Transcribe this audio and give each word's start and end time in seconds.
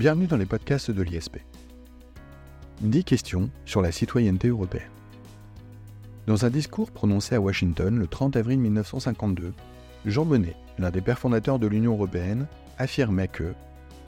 Bienvenue 0.00 0.26
dans 0.26 0.38
les 0.38 0.46
podcasts 0.46 0.90
de 0.90 1.02
l'ISP. 1.02 1.40
10 2.80 3.04
questions 3.04 3.50
sur 3.66 3.82
la 3.82 3.92
citoyenneté 3.92 4.48
européenne. 4.48 4.88
Dans 6.26 6.46
un 6.46 6.48
discours 6.48 6.90
prononcé 6.90 7.34
à 7.34 7.40
Washington 7.42 7.98
le 7.98 8.06
30 8.06 8.34
avril 8.36 8.60
1952, 8.60 9.52
Jean 10.06 10.24
Monnet, 10.24 10.56
l'un 10.78 10.90
des 10.90 11.02
pères 11.02 11.18
fondateurs 11.18 11.58
de 11.58 11.66
l'Union 11.66 11.92
européenne, 11.92 12.46
affirmait 12.78 13.28
que 13.28 13.52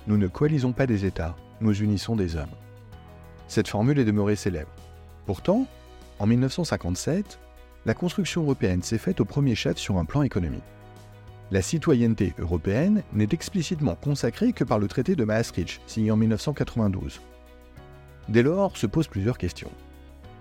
Nous 0.07 0.17
ne 0.17 0.29
coalisons 0.29 0.73
pas 0.73 0.87
des 0.87 1.05
États, 1.05 1.37
nous 1.61 1.83
unissons 1.83 2.17
des 2.17 2.37
hommes. 2.37 2.57
Cette 3.47 3.69
formule 3.69 3.99
est 3.99 4.07
demeurée 4.07 4.37
célèbre. 4.37 4.73
Pourtant, 5.27 5.67
en 6.19 6.27
1957, 6.27 7.39
la 7.85 7.93
construction 7.93 8.45
européenne 8.45 8.83
s'est 8.83 8.97
faite 8.97 9.21
au 9.21 9.27
premier 9.27 9.55
chef 9.55 9.77
sur 9.77 9.99
un 9.99 10.07
plan 10.07 10.23
économique. 10.23 10.65
La 11.53 11.61
citoyenneté 11.61 12.33
européenne 12.39 13.03
n'est 13.13 13.29
explicitement 13.31 13.95
consacrée 13.95 14.55
que 14.55 14.65
par 14.65 14.79
le 14.79 14.89
traité 14.89 15.15
de 15.15 15.25
Maastricht, 15.25 15.83
signé 15.87 16.11
en 16.11 16.17
1992. 16.17 17.21
Dès 18.31 18.43
lors 18.43 18.75
se 18.79 18.87
posent 18.87 19.07
plusieurs 19.07 19.37
questions. 19.37 19.71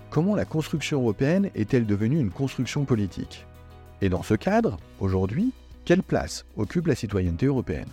Comment 0.10 0.36
la 0.36 0.46
construction 0.46 1.02
européenne 1.02 1.50
est-elle 1.54 1.86
devenue 1.86 2.18
une 2.18 2.32
construction 2.32 2.86
politique? 2.86 3.46
Et 4.00 4.08
dans 4.08 4.24
ce 4.24 4.36
cadre, 4.36 4.78
aujourd'hui, 5.02 5.52
quelle 5.84 6.02
place 6.02 6.46
occupe 6.56 6.88
la 6.88 6.96
citoyenneté 6.96 7.48
européenne? 7.48 7.92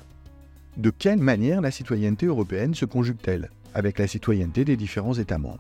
De 0.77 0.91
quelle 0.91 1.19
manière 1.19 1.61
la 1.61 1.73
citoyenneté 1.73 2.27
européenne 2.27 2.77
se 2.77 2.85
conjugue-t-elle 2.85 3.51
avec 3.75 3.99
la 3.99 4.07
citoyenneté 4.07 4.65
des 4.65 4.77
différents 4.77 5.15
États 5.15 5.39
membres? 5.39 5.59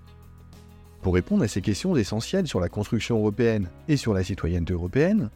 Pour 1.02 1.14
répondre 1.14 1.42
à 1.42 1.48
ces 1.48 1.60
questions 1.60 1.96
essentielles 1.96 2.46
sur 2.46 2.60
la 2.60 2.68
construction 2.68 3.18
européenne 3.18 3.68
et 3.88 3.96
sur 3.96 4.14
la 4.14 4.22
citoyenneté 4.22 4.74
européenne, 4.74 5.30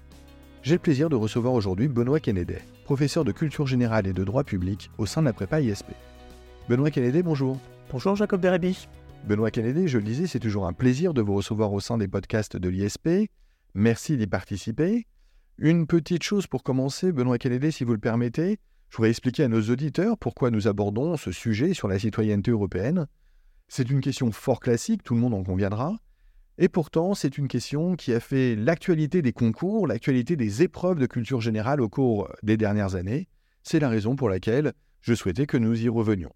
j'ai 0.63 0.75
le 0.75 0.79
plaisir 0.79 1.09
de 1.09 1.17
recevoir 1.17 1.55
aujourd'hui 1.55 1.89
Benoît 1.89 2.21
Kennedy, 2.21 2.55
professeur 2.85 3.25
de 3.25 3.33
culture 3.33 3.67
générale 3.67 4.07
et 4.07 4.13
de 4.13 4.23
droit 4.23 4.45
public 4.45 4.91
au 4.97 5.07
sein 5.07 5.21
de 5.21 5.27
la 5.27 5.33
prépa 5.33 5.61
ISP. 5.61 5.87
Benoît 6.69 6.91
Kennedy, 6.91 7.23
bonjour. 7.23 7.59
Bonjour 7.91 8.15
Jacob 8.15 8.41
Bérébi. 8.41 8.87
Benoît 9.25 9.51
Kennedy, 9.51 9.89
je 9.89 9.99
le 9.99 10.05
disais, 10.05 10.29
c'est 10.29 10.39
toujours 10.39 10.67
un 10.67 10.73
plaisir 10.73 11.15
de 11.15 11.21
vous 11.21 11.35
recevoir 11.35 11.73
au 11.73 11.81
sein 11.81 11.99
des 11.99 12.07
podcasts 12.07 12.57
de 12.57 12.69
l'ISP. 12.69 13.29
Merci 13.75 14.17
d'y 14.17 14.29
participer. 14.29 15.07
Une 15.59 15.89
petite 15.89 16.23
chose 16.23 16.47
pour 16.47 16.63
commencer, 16.63 17.11
Benoît 17.11 17.39
Kennedy, 17.39 17.73
si 17.73 17.83
vous 17.83 17.93
le 17.93 17.99
permettez, 17.99 18.61
je 18.89 18.97
voudrais 18.97 19.11
expliquer 19.11 19.45
à 19.45 19.49
nos 19.49 19.63
auditeurs 19.63 20.17
pourquoi 20.17 20.51
nous 20.53 20.69
abordons 20.69 21.17
ce 21.17 21.33
sujet 21.33 21.75
sur 21.75 21.89
la 21.89 21.99
citoyenneté 21.99 22.53
européenne. 22.53 23.09
C'est 23.67 23.91
une 23.91 24.01
question 24.01 24.31
fort 24.31 24.61
classique, 24.61 25.03
tout 25.03 25.15
le 25.15 25.21
monde 25.21 25.35
en 25.35 25.43
conviendra, 25.43 25.97
et 26.59 26.69
pourtant 26.69 27.15
c'est 27.15 27.39
une 27.39 27.49
question 27.49 27.97
qui 27.97 28.13
a 28.13 28.21
fait 28.21 28.55
l'actualité 28.55 29.23
des 29.23 29.33
concours, 29.33 29.87
l'actualité 29.87 30.37
des 30.37 30.63
épreuves 30.63 30.99
de 30.99 31.07
culture 31.07 31.41
générale 31.41 31.81
au 31.81 31.89
cours 31.89 32.29
des 32.43 32.57
dernières 32.57 32.95
années. 32.95 33.29
C'est 33.63 33.81
la 33.81 33.89
raison 33.89 34.17
pour 34.17 34.29
laquelle 34.29 34.73
je 35.01 35.15
souhaitais 35.15 35.47
que 35.47 35.57
nous 35.57 35.81
y 35.83 35.89
revenions. 35.89 36.33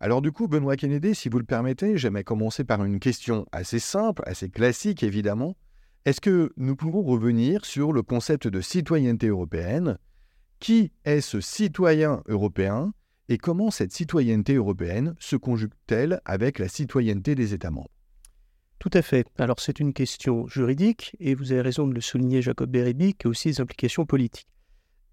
Alors 0.00 0.22
du 0.22 0.30
coup, 0.30 0.46
Benoît 0.46 0.76
Kennedy, 0.76 1.14
si 1.14 1.28
vous 1.28 1.38
le 1.38 1.44
permettez, 1.44 1.98
j'aimerais 1.98 2.24
commencer 2.24 2.64
par 2.64 2.84
une 2.84 3.00
question 3.00 3.46
assez 3.52 3.80
simple, 3.80 4.22
assez 4.26 4.48
classique 4.48 5.02
évidemment. 5.02 5.56
Est-ce 6.04 6.20
que 6.20 6.52
nous 6.56 6.76
pouvons 6.76 7.02
revenir 7.02 7.64
sur 7.64 7.92
le 7.92 8.02
concept 8.02 8.46
de 8.46 8.60
citoyenneté 8.60 9.26
européenne? 9.26 9.98
Qui 10.60 10.92
est 11.04 11.20
ce 11.20 11.40
citoyen 11.40 12.22
européen 12.26 12.92
et 13.28 13.38
comment 13.38 13.70
cette 13.70 13.92
citoyenneté 13.92 14.54
européenne 14.54 15.14
se 15.18 15.36
conjugue-t-elle 15.36 16.20
avec 16.24 16.58
la 16.58 16.68
citoyenneté 16.68 17.34
des 17.34 17.52
États 17.52 17.70
membres? 17.70 17.97
Tout 18.78 18.90
à 18.92 19.02
fait. 19.02 19.26
Alors 19.38 19.58
c'est 19.58 19.80
une 19.80 19.92
question 19.92 20.46
juridique 20.46 21.16
et 21.18 21.34
vous 21.34 21.52
avez 21.52 21.62
raison 21.62 21.86
de 21.86 21.94
le 21.94 22.00
souligner, 22.00 22.42
Jacob 22.42 22.70
Bérébi, 22.70 23.14
qui 23.14 23.26
a 23.26 23.30
aussi 23.30 23.48
des 23.48 23.60
implications 23.60 24.06
politiques. 24.06 24.46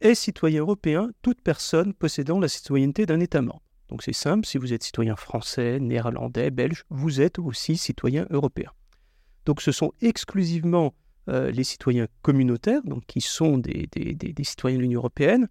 Est 0.01 0.15
citoyen 0.15 0.61
européen 0.61 1.09
toute 1.21 1.41
personne 1.41 1.93
possédant 1.93 2.39
la 2.39 2.47
citoyenneté 2.47 3.05
d'un 3.05 3.19
État 3.19 3.41
membre? 3.41 3.61
Donc 3.89 4.03
c'est 4.03 4.13
simple, 4.13 4.45
si 4.45 4.57
vous 4.57 4.73
êtes 4.73 4.83
citoyen 4.83 5.15
français, 5.15 5.79
néerlandais, 5.79 6.51
belge, 6.51 6.85
vous 6.89 7.21
êtes 7.21 7.39
aussi 7.39 7.77
citoyen 7.77 8.27
européen. 8.29 8.71
Donc 9.45 9.61
ce 9.61 9.71
sont 9.71 9.93
exclusivement 10.01 10.93
euh, 11.29 11.51
les 11.51 11.63
citoyens 11.63 12.07
communautaires, 12.21 12.81
donc 12.83 13.05
qui 13.05 13.21
sont 13.21 13.57
des, 13.57 13.87
citoyens 14.43 14.77
de 14.77 14.81
l'Union 14.81 14.99
européenne. 14.99 15.47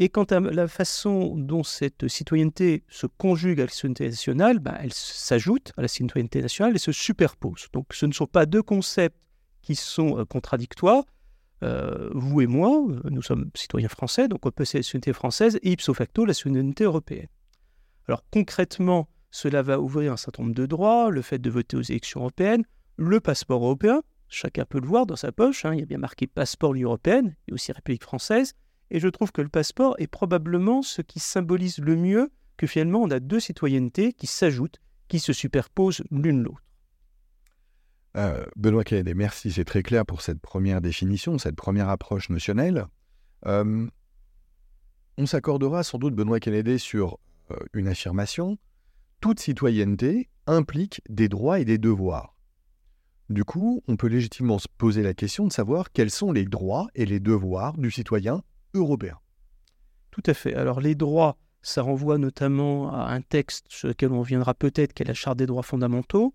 Et 0.00 0.10
quant 0.10 0.22
à 0.22 0.38
la 0.38 0.68
façon 0.68 1.34
dont 1.36 1.64
cette 1.64 2.06
citoyenneté 2.06 2.84
se 2.88 3.08
conjugue 3.08 3.60
à 3.60 3.64
la 3.64 3.68
citoyenneté 3.68 4.08
nationale, 4.08 4.60
bah, 4.60 4.78
elle 4.80 4.92
s'ajoute 4.92 5.72
à 5.76 5.82
la 5.82 5.88
citoyenneté 5.88 6.40
nationale 6.40 6.76
et 6.76 6.78
se 6.78 6.92
superpose. 6.92 7.66
Donc 7.72 7.86
ce 7.92 8.06
ne 8.06 8.12
sont 8.12 8.28
pas 8.28 8.46
deux 8.46 8.62
concepts 8.62 9.18
qui 9.60 9.74
sont 9.74 10.20
euh, 10.20 10.24
contradictoires. 10.24 11.02
Euh, 11.64 12.10
vous 12.14 12.42
et 12.42 12.46
moi, 12.46 12.80
nous 13.10 13.22
sommes 13.22 13.50
citoyens 13.56 13.88
français, 13.88 14.28
donc 14.28 14.46
on 14.46 14.52
possède 14.52 14.78
la 14.78 14.82
citoyenneté 14.84 15.12
française 15.12 15.58
et 15.62 15.72
ipso 15.72 15.92
facto 15.94 16.24
la 16.24 16.32
citoyenneté 16.32 16.84
européenne. 16.84 17.26
Alors 18.06 18.22
concrètement, 18.30 19.08
cela 19.32 19.62
va 19.62 19.80
ouvrir 19.80 20.12
un 20.12 20.16
certain 20.16 20.44
nombre 20.44 20.54
de 20.54 20.66
droits, 20.66 21.10
le 21.10 21.22
fait 21.22 21.40
de 21.40 21.50
voter 21.50 21.76
aux 21.76 21.82
élections 21.82 22.20
européennes, 22.20 22.62
le 22.98 23.18
passeport 23.18 23.64
européen, 23.64 24.02
chacun 24.28 24.64
peut 24.64 24.78
le 24.78 24.86
voir 24.86 25.06
dans 25.06 25.16
sa 25.16 25.32
poche, 25.32 25.64
hein, 25.64 25.74
il 25.74 25.80
y 25.80 25.82
a 25.82 25.86
bien 25.86 25.98
marqué 25.98 26.28
passeport 26.28 26.72
l'Union 26.72 26.90
européenne 26.90 27.34
et 27.48 27.52
aussi 27.52 27.72
République 27.72 28.04
française, 28.04 28.54
et 28.90 29.00
je 29.00 29.08
trouve 29.08 29.32
que 29.32 29.42
le 29.42 29.48
passeport 29.48 29.94
est 29.98 30.06
probablement 30.06 30.82
ce 30.82 31.02
qui 31.02 31.20
symbolise 31.20 31.78
le 31.78 31.96
mieux 31.96 32.30
que 32.56 32.66
finalement 32.66 33.02
on 33.02 33.10
a 33.10 33.20
deux 33.20 33.40
citoyennetés 33.40 34.12
qui 34.12 34.26
s'ajoutent, 34.26 34.80
qui 35.08 35.18
se 35.18 35.32
superposent 35.32 36.02
l'une 36.10 36.42
l'autre. 36.42 36.62
Euh, 38.16 38.44
Benoît 38.56 38.84
Kennedy, 38.84 39.14
merci, 39.14 39.52
c'est 39.52 39.64
très 39.64 39.82
clair 39.82 40.04
pour 40.04 40.22
cette 40.22 40.40
première 40.40 40.80
définition, 40.80 41.38
cette 41.38 41.56
première 41.56 41.88
approche 41.88 42.30
notionnelle. 42.30 42.86
Euh, 43.46 43.86
on 45.16 45.26
s'accordera 45.26 45.82
sans 45.82 45.98
doute, 45.98 46.14
Benoît 46.14 46.40
Kennedy, 46.40 46.78
sur 46.78 47.18
euh, 47.50 47.56
une 47.74 47.86
affirmation, 47.86 48.58
toute 49.20 49.40
citoyenneté 49.40 50.28
implique 50.46 51.00
des 51.08 51.28
droits 51.28 51.60
et 51.60 51.64
des 51.64 51.78
devoirs. 51.78 52.34
Du 53.28 53.44
coup, 53.44 53.82
on 53.88 53.96
peut 53.96 54.06
légitimement 54.06 54.58
se 54.58 54.68
poser 54.78 55.02
la 55.02 55.12
question 55.12 55.46
de 55.46 55.52
savoir 55.52 55.92
quels 55.92 56.10
sont 56.10 56.32
les 56.32 56.46
droits 56.46 56.88
et 56.94 57.04
les 57.04 57.20
devoirs 57.20 57.76
du 57.76 57.90
citoyen 57.90 58.42
européen. 58.74 59.18
Tout 60.10 60.22
à 60.26 60.34
fait. 60.34 60.54
Alors 60.54 60.80
les 60.80 60.94
droits, 60.94 61.36
ça 61.62 61.82
renvoie 61.82 62.18
notamment 62.18 62.92
à 62.92 63.12
un 63.12 63.20
texte 63.20 63.66
sur 63.68 63.88
lequel 63.88 64.12
on 64.12 64.20
reviendra 64.20 64.54
peut-être, 64.54 64.94
qui 64.94 65.02
est 65.02 65.06
la 65.06 65.14
Charte 65.14 65.38
des 65.38 65.46
droits 65.46 65.62
fondamentaux. 65.62 66.34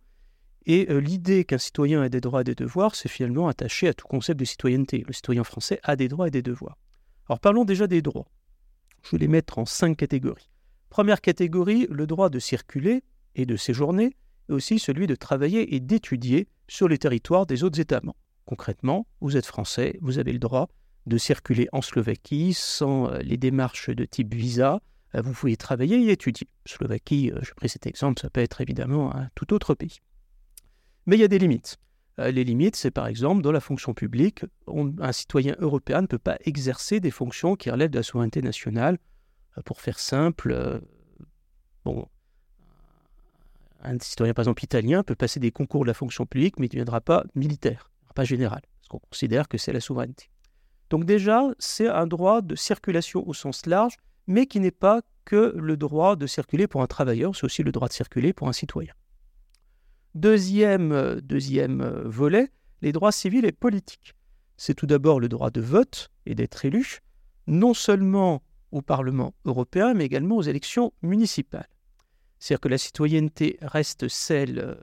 Et 0.66 0.90
euh, 0.90 1.00
l'idée 1.00 1.44
qu'un 1.44 1.58
citoyen 1.58 2.02
a 2.02 2.10
des 2.10 2.22
droits 2.22 2.42
et 2.42 2.46
des 2.46 2.56
devoirs, 2.56 2.96
c'est 2.96 3.10
finalement 3.10 3.48
attaché 3.48 3.88
à 3.88 3.94
tout 3.94 4.08
concept 4.08 4.40
de 4.40 4.46
citoyenneté. 4.46 5.04
Le 5.06 5.14
citoyen 5.14 5.44
français 5.44 5.80
a 5.84 5.96
des 5.96 6.08
droits 6.08 6.28
et 6.28 6.32
des 6.32 6.42
devoirs. 6.42 6.78
Alors 7.28 7.40
parlons 7.40 7.66
déjà 7.66 7.88
des 7.88 8.02
droits. 8.02 8.28
Je 9.02 9.12
vais 9.12 9.18
les 9.18 9.28
mettre 9.28 9.58
en 9.58 9.66
cinq 9.66 9.98
catégories. 9.98 10.50
Première 10.90 11.22
catégorie, 11.22 11.88
le 11.90 12.08
droit 12.08 12.30
de 12.30 12.40
circuler 12.40 13.04
et 13.36 13.46
de 13.46 13.56
séjourner, 13.58 14.16
et 14.50 14.54
aussi 14.54 14.80
celui 14.80 15.08
de 15.08 15.16
travailler 15.16 15.76
et 15.76 15.80
d'étudier 15.80 16.48
sur 16.68 16.88
les 16.88 16.98
territoires 16.98 17.46
des 17.46 17.64
autres 17.64 17.80
États 17.80 18.00
membres. 18.02 18.18
Concrètement, 18.46 19.08
vous 19.20 19.36
êtes 19.36 19.46
français, 19.46 19.98
vous 20.02 20.20
avez 20.20 20.32
le 20.32 20.40
droit 20.40 20.70
de 21.06 21.18
circuler 21.18 21.68
en 21.72 21.82
Slovaquie 21.82 22.54
sans 22.54 23.10
euh, 23.10 23.20
les 23.20 23.38
démarches 23.38 23.90
de 23.90 24.06
type 24.06 24.34
visa. 24.34 24.82
Euh, 25.16 25.22
vous 25.22 25.34
pouvez 25.34 25.58
travailler 25.58 25.98
et 26.02 26.12
étudier. 26.12 26.48
Slovaquie, 26.66 27.32
euh, 27.32 27.40
je 27.42 27.54
pris 27.54 27.70
cet 27.70 27.88
exemple, 27.88 28.22
ça 28.22 28.30
peut 28.30 28.42
être 28.42 28.62
évidemment 28.62 29.16
un 29.16 29.30
tout 29.36 29.54
autre 29.54 29.74
pays. 29.76 30.00
Mais 31.06 31.18
il 31.18 31.20
y 31.20 31.26
a 31.26 31.28
des 31.28 31.40
limites. 31.40 31.78
Les 32.20 32.44
limites, 32.44 32.76
c'est 32.76 32.92
par 32.92 33.08
exemple 33.08 33.42
dans 33.42 33.52
la 33.52 33.60
fonction 33.60 33.96
publique, 33.96 34.46
un 34.68 35.12
citoyen 35.12 35.56
européen 35.58 36.02
ne 36.02 36.06
peut 36.06 36.20
pas 36.20 36.38
exercer 36.46 37.00
des 37.00 37.10
fonctions 37.10 37.56
qui 37.56 37.72
relèvent 37.72 37.90
de 37.90 37.98
la 37.98 38.04
souveraineté 38.04 38.44
nationale 38.44 39.00
pour 39.66 39.82
faire 39.82 39.98
simple, 39.98 40.80
un 43.84 44.00
citoyen, 44.00 44.34
par 44.34 44.44
exemple, 44.44 44.64
italien 44.64 45.04
peut 45.04 45.16
passer 45.16 45.40
des 45.40 45.52
concours 45.52 45.82
de 45.82 45.88
la 45.88 45.94
fonction 45.94 46.26
publique, 46.26 46.58
mais 46.58 46.68
il 46.68 46.70
ne 46.70 46.74
deviendra 46.74 47.02
pas 47.02 47.26
militaire, 47.36 47.92
pas 48.16 48.24
général, 48.24 48.62
parce 48.78 48.88
qu'on 48.88 49.00
considère 49.00 49.48
que 49.48 49.58
c'est 49.58 49.74
la 49.74 49.82
souveraineté. 49.82 50.30
Donc 50.90 51.06
déjà, 51.06 51.44
c'est 51.60 51.88
un 51.88 52.08
droit 52.08 52.42
de 52.42 52.56
circulation 52.56 53.28
au 53.28 53.34
sens 53.34 53.66
large, 53.66 53.98
mais 54.28 54.46
qui 54.46 54.60
n'est 54.60 54.72
pas 54.72 55.02
que 55.26 55.54
le 55.58 55.78
droit 55.78 56.16
de 56.16 56.28
circuler 56.28 56.68
pour 56.68 56.82
un 56.82 56.88
travailleur, 56.88 57.36
c'est 57.36 57.46
aussi 57.46 57.64
le 57.64 57.72
droit 57.72 57.88
de 57.88 57.94
circuler 57.94 58.34
pour 58.34 58.48
un 58.48 58.54
citoyen. 58.54 58.94
Deuxième, 60.16 60.92
euh, 60.92 61.22
deuxième 61.22 61.84
volet, 62.06 62.52
les 62.82 62.92
droits 62.92 63.12
civils 63.12 63.46
et 63.46 63.52
politiques. 63.52 64.14
C'est 64.58 64.76
tout 64.76 64.86
d'abord 64.86 65.20
le 65.20 65.30
droit 65.30 65.50
de 65.50 65.62
vote 65.62 66.10
et 66.26 66.36
d'être 66.36 66.66
élu, 66.66 67.00
non 67.48 67.74
seulement 67.74 68.44
au 68.72 68.82
Parlement 68.82 69.34
européen, 69.46 69.94
mais 69.94 70.06
également 70.06 70.38
aux 70.38 70.44
élections 70.44 70.94
municipales. 71.02 71.68
C'est-à-dire 72.40 72.62
que 72.62 72.70
la 72.70 72.78
citoyenneté 72.78 73.58
reste 73.62 74.08
celle, 74.10 74.60
euh, 74.60 74.76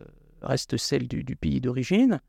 reste 0.43 0.76
celle 0.76 1.08
du, 1.08 1.37
pays 1.37 1.61
d'origine, 1.61 2.20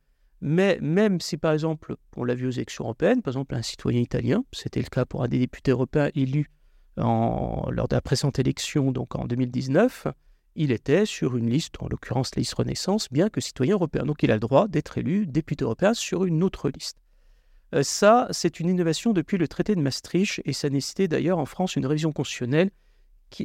mais 0.41 0.79
même 0.81 1.21
si, 1.21 1.37
par 1.37 1.53
exemple, 1.53 1.95
on 2.15 2.23
l'a 2.23 2.35
vu 2.35 2.47
aux 2.47 2.51
élections 2.51 2.85
européennes, 2.85 3.21
par 3.21 3.31
exemple, 3.31 3.55
un 3.55 3.61
citoyen 3.61 4.01
italien, 4.01 4.43
c'était 4.51 4.81
le 4.81 4.89
cas 4.89 5.05
pour 5.05 5.23
un 5.23 5.27
des 5.27 5.39
députés 5.39 5.71
européens 5.71 6.09
élus 6.15 6.49
lors 6.97 7.87
de 7.87 7.95
la 7.95 8.01
précédente 8.01 8.39
élection, 8.39 8.91
donc 8.91 9.15
en 9.15 9.25
2019, 9.25 10.07
il 10.55 10.71
était 10.71 11.05
sur 11.05 11.37
une 11.37 11.49
liste, 11.49 11.75
en 11.79 11.87
l'occurrence 11.87 12.35
la 12.35 12.41
liste 12.41 12.55
Renaissance, 12.55 13.07
bien 13.11 13.29
que 13.29 13.39
citoyen 13.39 13.75
européen. 13.75 14.03
Donc 14.03 14.23
il 14.23 14.31
a 14.31 14.35
le 14.35 14.39
droit 14.39 14.67
d'être 14.67 14.97
élu 14.97 15.25
député 15.25 15.63
européen 15.63 15.93
sur 15.93 16.25
une 16.25 16.43
autre 16.43 16.69
liste. 16.69 16.97
Euh, 17.73 17.83
ça, 17.83 18.27
c'est 18.31 18.59
une 18.59 18.69
innovation 18.69 19.13
depuis 19.13 19.37
le 19.37 19.47
traité 19.47 19.75
de 19.75 19.81
Maastricht 19.81 20.41
et 20.43 20.53
ça 20.53 20.69
nécessitait 20.69 21.07
d'ailleurs 21.07 21.37
en 21.37 21.45
France 21.45 21.75
une 21.75 21.85
révision 21.85 22.11
constitutionnelle. 22.11 22.71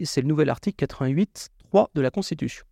C'est 0.04 0.20
le 0.20 0.26
nouvel 0.26 0.50
article 0.50 0.76
88 0.76 1.50
3 1.70 1.90
de 1.94 2.00
la 2.00 2.10
Constitution. 2.10 2.64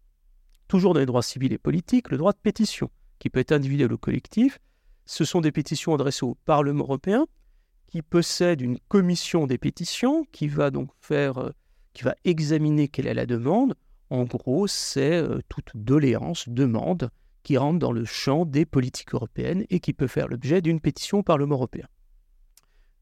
Toujours 0.66 0.94
dans 0.94 1.00
les 1.00 1.06
droits 1.06 1.22
civils 1.22 1.52
et 1.52 1.58
politiques, 1.58 2.10
le 2.10 2.16
droit 2.16 2.32
de 2.32 2.38
pétition, 2.38 2.90
qui 3.24 3.30
peut 3.30 3.40
être 3.40 3.52
individuel 3.52 3.90
ou 3.90 3.96
collectif. 3.96 4.58
Ce 5.06 5.24
sont 5.24 5.40
des 5.40 5.50
pétitions 5.50 5.94
adressées 5.94 6.26
au 6.26 6.34
Parlement 6.44 6.84
européen, 6.84 7.24
qui 7.86 8.02
possède 8.02 8.60
une 8.60 8.78
commission 8.88 9.46
des 9.46 9.56
pétitions, 9.56 10.26
qui 10.30 10.46
va 10.46 10.70
donc 10.70 10.90
faire, 11.00 11.38
euh, 11.38 11.50
qui 11.94 12.02
va 12.02 12.16
examiner 12.26 12.86
quelle 12.86 13.06
est 13.06 13.14
la 13.14 13.24
demande. 13.24 13.76
En 14.10 14.24
gros, 14.24 14.66
c'est 14.66 15.14
euh, 15.14 15.40
toute 15.48 15.70
doléance, 15.74 16.50
demande, 16.50 17.08
qui 17.44 17.56
rentre 17.56 17.78
dans 17.78 17.92
le 17.92 18.04
champ 18.04 18.44
des 18.44 18.66
politiques 18.66 19.14
européennes 19.14 19.64
et 19.70 19.80
qui 19.80 19.94
peut 19.94 20.06
faire 20.06 20.28
l'objet 20.28 20.60
d'une 20.60 20.80
pétition 20.80 21.20
au 21.20 21.22
Parlement 21.22 21.54
européen. 21.54 21.86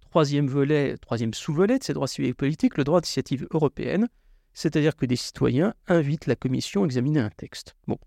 Troisième 0.02 0.46
volet, 0.46 0.98
troisième 0.98 1.34
sous-volet 1.34 1.80
de 1.80 1.82
ces 1.82 1.94
droits 1.94 2.06
civils 2.06 2.30
et 2.30 2.34
politiques, 2.34 2.78
le 2.78 2.84
droit 2.84 3.00
d'initiative 3.00 3.48
européenne, 3.50 4.08
c'est-à-dire 4.54 4.94
que 4.94 5.04
des 5.04 5.16
citoyens 5.16 5.74
invitent 5.88 6.28
la 6.28 6.36
Commission 6.36 6.84
à 6.84 6.84
examiner 6.84 7.18
un 7.18 7.30
texte. 7.30 7.74
Bon, 7.88 7.98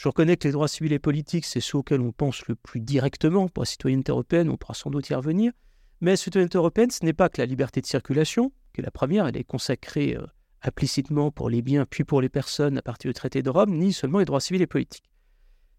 je 0.00 0.08
reconnais 0.08 0.38
que 0.38 0.48
les 0.48 0.52
droits 0.52 0.66
civils 0.66 0.94
et 0.94 0.98
politiques, 0.98 1.44
c'est 1.44 1.60
ceux 1.60 1.76
auxquels 1.76 2.00
on 2.00 2.10
pense 2.10 2.48
le 2.48 2.54
plus 2.54 2.80
directement 2.80 3.48
pour 3.48 3.64
la 3.64 3.66
citoyenneté 3.66 4.12
européenne, 4.12 4.48
on 4.48 4.56
pourra 4.56 4.72
sans 4.72 4.88
doute 4.88 5.10
y 5.10 5.14
revenir, 5.14 5.52
mais 6.00 6.12
la 6.12 6.16
citoyenneté 6.16 6.56
européenne, 6.56 6.90
ce 6.90 7.04
n'est 7.04 7.12
pas 7.12 7.28
que 7.28 7.38
la 7.38 7.44
liberté 7.44 7.82
de 7.82 7.86
circulation, 7.86 8.50
qui 8.72 8.80
est 8.80 8.84
la 8.84 8.90
première, 8.90 9.26
elle 9.26 9.36
est 9.36 9.44
consacrée 9.44 10.16
euh, 10.16 10.24
implicitement 10.62 11.30
pour 11.30 11.50
les 11.50 11.60
biens 11.60 11.84
puis 11.84 12.04
pour 12.04 12.22
les 12.22 12.30
personnes 12.30 12.78
à 12.78 12.82
partir 12.82 13.10
du 13.10 13.12
traité 13.12 13.42
de 13.42 13.50
Rome, 13.50 13.76
ni 13.76 13.92
seulement 13.92 14.20
les 14.20 14.24
droits 14.24 14.40
civils 14.40 14.62
et 14.62 14.66
politiques. 14.66 15.10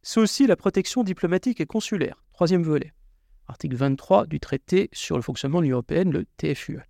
C'est 0.04 0.20
aussi 0.20 0.46
la 0.46 0.56
protection 0.56 1.04
diplomatique 1.04 1.60
et 1.60 1.66
consulaire, 1.66 2.24
troisième 2.32 2.62
volet, 2.62 2.94
article 3.48 3.76
23 3.76 4.28
du 4.28 4.40
traité 4.40 4.92
sur 4.94 5.16
le 5.16 5.24
fonctionnement 5.24 5.62
de 5.62 5.64
l'Union 5.64 5.78
européenne, 5.78 6.12
le 6.12 6.28
TFUE. 6.38 6.82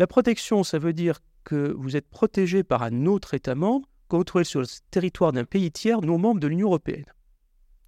La 0.00 0.08
protection, 0.08 0.64
ça 0.64 0.80
veut 0.80 0.92
dire 0.92 1.20
que 1.44 1.72
vous 1.78 1.94
êtes 1.94 2.08
protégé 2.08 2.64
par 2.64 2.82
un 2.82 3.06
autre 3.06 3.34
État 3.34 3.54
membre 3.54 3.88
trouvez 4.24 4.44
sur 4.44 4.60
le 4.60 4.66
territoire 4.90 5.32
d'un 5.32 5.44
pays 5.44 5.70
tiers 5.70 6.00
non 6.00 6.18
membre 6.18 6.40
de 6.40 6.46
l'Union 6.46 6.68
européenne. 6.68 7.06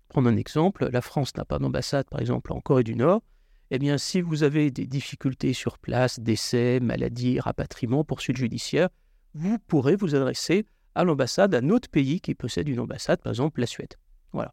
Prendre 0.08 0.28
un 0.28 0.37
exemple, 0.37 0.88
la 0.93 1.00
France 1.00 1.37
n'a 1.37 1.44
pas 1.44 1.58
d'ambassade, 1.58 2.08
par 2.11 2.20
exemple, 2.20 2.52
en 2.52 2.61
Corée 2.61 2.84
du 2.84 2.96
Nord. 2.96 3.22
Eh 3.70 3.78
bien, 3.78 3.99
si 3.99 4.20
vous 4.20 4.43
avez 4.43 4.70
des 4.70 4.87
difficultés 4.87 5.52
sur 5.52 5.78
place, 5.78 6.19
décès, 6.19 6.81
maladie, 6.81 7.38
rapatriement, 7.38 8.02
poursuite 8.02 8.37
judiciaire, 8.37 8.88
vous 9.34 9.58
pourrez 9.58 9.94
vous 9.94 10.17
adresser 10.17 10.67
à 10.96 11.05
l'ambassade 11.05 11.52
d'un 11.52 11.70
autre 11.70 11.88
pays 11.88 12.20
qui 12.20 12.34
possède 12.34 12.69
une 12.69 12.81
ambassade, 12.81 13.22
par 13.22 13.31
exemple 13.31 13.61
la 13.61 13.67
Suède. 13.67 13.94
Voilà. 14.32 14.52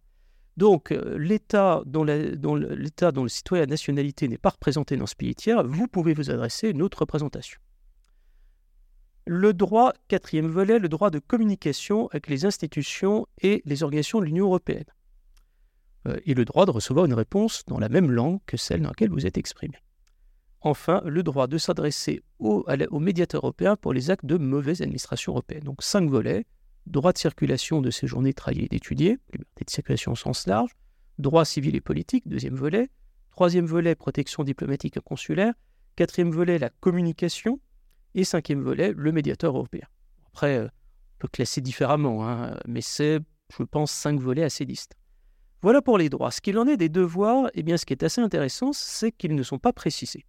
Donc, 0.58 0.92
euh, 0.92 1.18
l'État 1.18 1.82
dont, 1.86 2.06
dont, 2.06 2.60
dont 2.60 3.24
le 3.24 3.30
citoyen 3.30 3.64
à 3.64 3.68
nationalité 3.68 4.28
n'est 4.28 4.38
pas 4.38 4.50
représenté 4.50 4.98
dans 4.98 5.08
ce 5.08 5.16
pays 5.16 5.36
tiers, 5.36 5.64
vous 5.64 5.88
pouvez 5.88 6.14
vous 6.14 6.30
adresser 6.30 6.68
à 6.68 6.70
une 6.70 6.82
autre 6.82 7.00
représentation. 7.00 7.60
Le 9.30 9.54
droit, 9.54 9.92
quatrième 10.08 10.48
volet, 10.48 10.80
le 10.80 10.88
droit 10.88 11.10
de 11.10 11.20
communication 11.20 12.08
avec 12.08 12.28
les 12.28 12.46
institutions 12.46 13.28
et 13.42 13.62
les 13.66 13.84
organisations 13.84 14.22
de 14.22 14.26
l'Union 14.26 14.46
européenne. 14.46 14.86
Euh, 16.08 16.18
et 16.26 16.34
le 16.34 16.46
droit 16.46 16.66
de 16.66 16.72
recevoir 16.72 17.06
une 17.06 17.14
réponse 17.14 17.66
dans 17.68 17.78
la 17.78 17.90
même 17.90 18.10
langue 18.10 18.40
que 18.46 18.56
celle 18.56 18.82
dans 18.82 18.88
laquelle 18.88 19.10
vous 19.10 19.26
êtes 19.26 19.38
exprimé. 19.38 19.76
Enfin, 20.62 21.02
le 21.06 21.24
droit 21.24 21.48
de 21.48 21.58
s'adresser 21.58 22.24
au, 22.40 22.66
au, 22.90 23.00
médiateur 23.00 23.42
européen 23.42 23.76
pour 23.76 23.92
les 23.92 24.10
actes 24.12 24.26
de 24.26 24.38
mauvaise 24.38 24.82
administration 24.82 25.34
européenne. 25.34 25.64
Donc 25.64 25.84
cinq 25.84 26.10
volets. 26.10 26.46
Droit 26.86 27.12
de 27.12 27.18
circulation 27.18 27.82
de 27.82 27.92
séjourner, 27.92 28.34
travailler 28.34 28.64
et 28.64 28.70
d'étudier, 28.70 29.18
liberté 29.34 29.66
de 29.66 29.70
circulation 29.70 30.14
au 30.14 30.16
sens 30.16 30.48
large. 30.48 30.72
Droit 31.20 31.44
civil 31.44 31.76
et 31.76 31.82
politique, 31.82 32.26
deuxième 32.30 32.56
volet. 32.56 32.90
Troisième 33.32 33.66
volet, 33.66 33.94
protection 33.94 34.44
diplomatique 34.44 34.96
et 34.96 35.02
consulaire. 35.02 35.54
Quatrième 35.98 36.32
volet, 36.32 36.58
la 36.60 36.70
communication. 36.70 37.60
Et 38.16 38.24
cinquième 38.24 38.62
volet, 38.62 38.94
le 38.96 39.12
médiateur 39.12 39.56
européen. 39.56 39.88
Après, 40.28 40.58
euh, 40.58 40.66
on 40.66 41.18
peut 41.20 41.28
classer 41.28 41.62
différemment, 41.62 42.28
hein, 42.28 42.58
mais 42.68 42.82
c'est, 42.82 43.20
je 43.58 43.64
pense, 43.64 43.92
cinq 43.92 44.20
volets 44.20 44.44
assez 44.44 44.66
distincts. 44.66 44.98
Voilà 45.62 45.82
pour 45.82 45.98
les 45.98 46.10
droits. 46.10 46.32
Ce 46.32 46.40
qu'il 46.40 46.60
en 46.60 46.68
est 46.68 46.78
des 46.78 46.90
devoirs, 46.90 47.50
eh 47.56 47.64
bien, 47.64 47.78
ce 47.78 47.86
qui 47.86 47.94
est 47.94 48.04
assez 48.04 48.22
intéressant, 48.22 48.74
c'est 48.74 49.12
qu'ils 49.12 49.36
ne 49.36 49.44
sont 49.44 49.58
pas 49.58 49.74
précisés. 49.74 50.26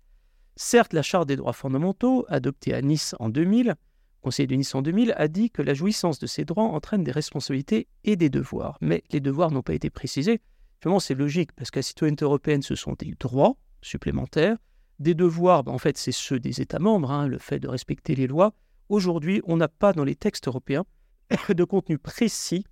Certes, 0.56 0.92
la 0.92 1.02
Charte 1.02 1.28
des 1.28 1.36
droits 1.36 1.52
fondamentaux, 1.52 2.24
adoptée 2.28 2.74
à 2.74 2.82
Nice 2.82 3.14
en 3.20 3.28
2000, 3.28 3.76
Conseil 4.22 4.46
de 4.46 4.56
Nice 4.56 4.74
en 4.74 4.82
2000, 4.82 5.14
a 5.16 5.28
dit 5.28 5.50
que 5.50 5.62
la 5.62 5.74
jouissance 5.74 6.18
de 6.18 6.26
ces 6.26 6.44
droits 6.44 6.64
entraîne 6.64 7.04
des 7.04 7.12
responsabilités 7.12 7.86
et 8.04 8.16
des 8.16 8.30
devoirs. 8.30 8.76
Mais 8.80 9.04
les 9.12 9.20
devoirs 9.20 9.50
n'ont 9.50 9.62
pas 9.62 9.74
été 9.74 9.90
précisés. 9.90 10.40
Finalement, 10.80 11.00
c'est 11.00 11.14
logique, 11.14 11.52
parce 11.52 11.70
que 11.70 11.78
la 11.78 11.82
citoyenneté 11.82 12.24
européenne, 12.24 12.62
ce 12.62 12.74
sont 12.74 12.94
des 12.98 13.14
droits 13.20 13.56
supplémentaires, 13.82 14.56
des 14.98 15.14
devoirs, 15.14 15.64
ben, 15.64 15.72
en 15.72 15.78
fait, 15.78 15.96
c'est 15.96 16.12
ceux 16.12 16.40
des 16.40 16.60
États 16.60 16.78
membres, 16.78 17.10
hein, 17.10 17.28
le 17.28 17.38
fait 17.38 17.60
de 17.60 17.68
respecter 17.68 18.14
les 18.14 18.26
lois. 18.26 18.52
Aujourd'hui, 18.88 19.42
on 19.44 19.56
n'a 19.56 19.68
pas 19.68 19.92
dans 19.92 20.04
les 20.04 20.16
textes 20.16 20.48
européens 20.48 20.84
de 21.48 21.64
contenu 21.64 21.98
précis 21.98 22.64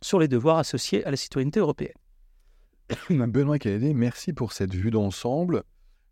sur 0.00 0.18
les 0.18 0.28
devoirs 0.28 0.58
associés 0.58 1.04
à 1.04 1.10
la 1.10 1.16
citoyenneté 1.16 1.60
européenne. 1.60 1.94
Benoît 3.10 3.58
Calédé, 3.58 3.94
merci 3.94 4.32
pour 4.32 4.52
cette 4.52 4.74
vue 4.74 4.90
d'ensemble. 4.90 5.62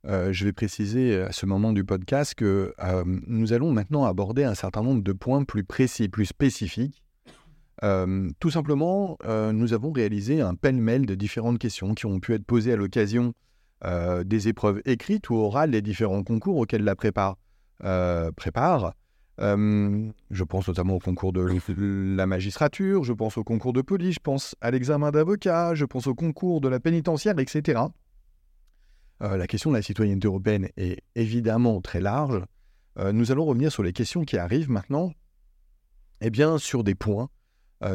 Euh, 0.06 0.32
je 0.32 0.46
vais 0.46 0.52
préciser 0.52 1.20
à 1.20 1.32
ce 1.32 1.44
moment 1.44 1.72
du 1.72 1.84
podcast 1.84 2.34
que 2.34 2.72
euh, 2.82 3.04
nous 3.26 3.52
allons 3.52 3.70
maintenant 3.70 4.04
aborder 4.04 4.44
un 4.44 4.54
certain 4.54 4.82
nombre 4.82 5.02
de 5.02 5.12
points 5.12 5.44
plus 5.44 5.64
précis, 5.64 6.08
plus 6.08 6.24
spécifiques. 6.24 7.02
Euh, 7.82 8.30
tout 8.40 8.50
simplement, 8.50 9.18
nous 9.26 9.72
avons 9.72 9.90
réalisé 9.92 10.40
un 10.40 10.54
pêle-mêle 10.54 11.06
de 11.06 11.14
différentes 11.14 11.58
questions 11.58 11.94
qui 11.94 12.06
ont 12.06 12.20
pu 12.20 12.34
être 12.34 12.44
posées 12.44 12.72
à 12.72 12.76
l'occasion 12.76 13.34
euh, 13.84 14.24
des 14.24 14.48
épreuves 14.48 14.82
écrites 14.84 15.30
ou 15.30 15.36
orales 15.36 15.70
des 15.70 15.80
différents 15.80 16.22
concours 16.22 16.56
auxquels 16.58 16.84
la 16.84 16.94
prépare. 16.94 17.38
Euh, 17.82 18.30
prépare. 18.32 18.92
Euh, 19.40 20.10
je 20.30 20.44
pense 20.44 20.68
notamment 20.68 20.96
au 20.96 20.98
concours 20.98 21.32
de 21.32 21.40
la 22.14 22.26
magistrature, 22.26 23.04
je 23.04 23.14
pense 23.14 23.38
au 23.38 23.44
concours 23.44 23.72
de 23.72 23.80
police, 23.80 24.16
je 24.16 24.20
pense 24.20 24.54
à 24.60 24.70
l'examen 24.70 25.10
d'avocat, 25.10 25.74
je 25.74 25.86
pense 25.86 26.06
au 26.06 26.14
concours 26.14 26.60
de 26.60 26.68
la 26.68 26.78
pénitentiaire, 26.78 27.38
etc. 27.38 27.80
la 29.20 29.46
question 29.46 29.70
de 29.70 29.76
la 29.76 29.82
citoyenneté 29.82 30.26
européenne 30.26 30.68
est 30.76 31.02
évidemment 31.14 31.80
très 31.80 32.02
large. 32.02 32.42
nous 33.14 33.32
allons 33.32 33.46
revenir 33.46 33.72
sur 33.72 33.82
les 33.82 33.94
questions 33.94 34.24
qui 34.24 34.36
arrivent 34.36 34.70
maintenant. 34.70 35.14
Eh 36.20 36.28
bien, 36.28 36.58
sur 36.58 36.84
des 36.84 36.94
points, 36.94 37.30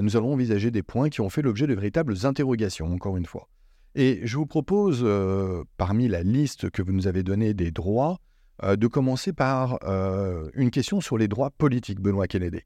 nous 0.01 0.17
allons 0.17 0.33
envisager 0.33 0.71
des 0.71 0.81
points 0.81 1.09
qui 1.09 1.21
ont 1.21 1.29
fait 1.29 1.43
l'objet 1.43 1.67
de 1.67 1.75
véritables 1.75 2.25
interrogations, 2.25 2.91
encore 2.91 3.17
une 3.17 3.27
fois. 3.27 3.47
Et 3.95 4.19
je 4.23 4.35
vous 4.35 4.45
propose, 4.45 5.01
euh, 5.03 5.63
parmi 5.77 6.09
la 6.09 6.21
liste 6.21 6.69
que 6.69 6.81
vous 6.81 6.91
nous 6.91 7.07
avez 7.07 7.23
donnée 7.23 7.53
des 7.53 7.71
droits, 7.71 8.19
euh, 8.63 8.75
de 8.75 8.87
commencer 8.87 9.31
par 9.31 9.79
euh, 9.83 10.49
une 10.53 10.69
question 10.69 10.99
sur 10.99 11.17
les 11.17 11.29
droits 11.29 11.49
politiques, 11.49 12.01
Benoît 12.01 12.27
Kennedy. 12.27 12.61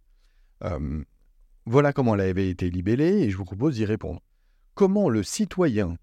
voilà 1.66 1.94
comment 1.94 2.16
elle 2.16 2.22
avait 2.22 2.50
été 2.50 2.72
libellée 2.72 3.22
et 3.22 3.30
je 3.30 3.38
vous 3.38 3.46
propose 3.46 3.76
d'y 3.76 3.86
répondre. 3.86 4.22
Comment 4.74 5.08
le 5.08 5.22
citoyen 5.22 5.98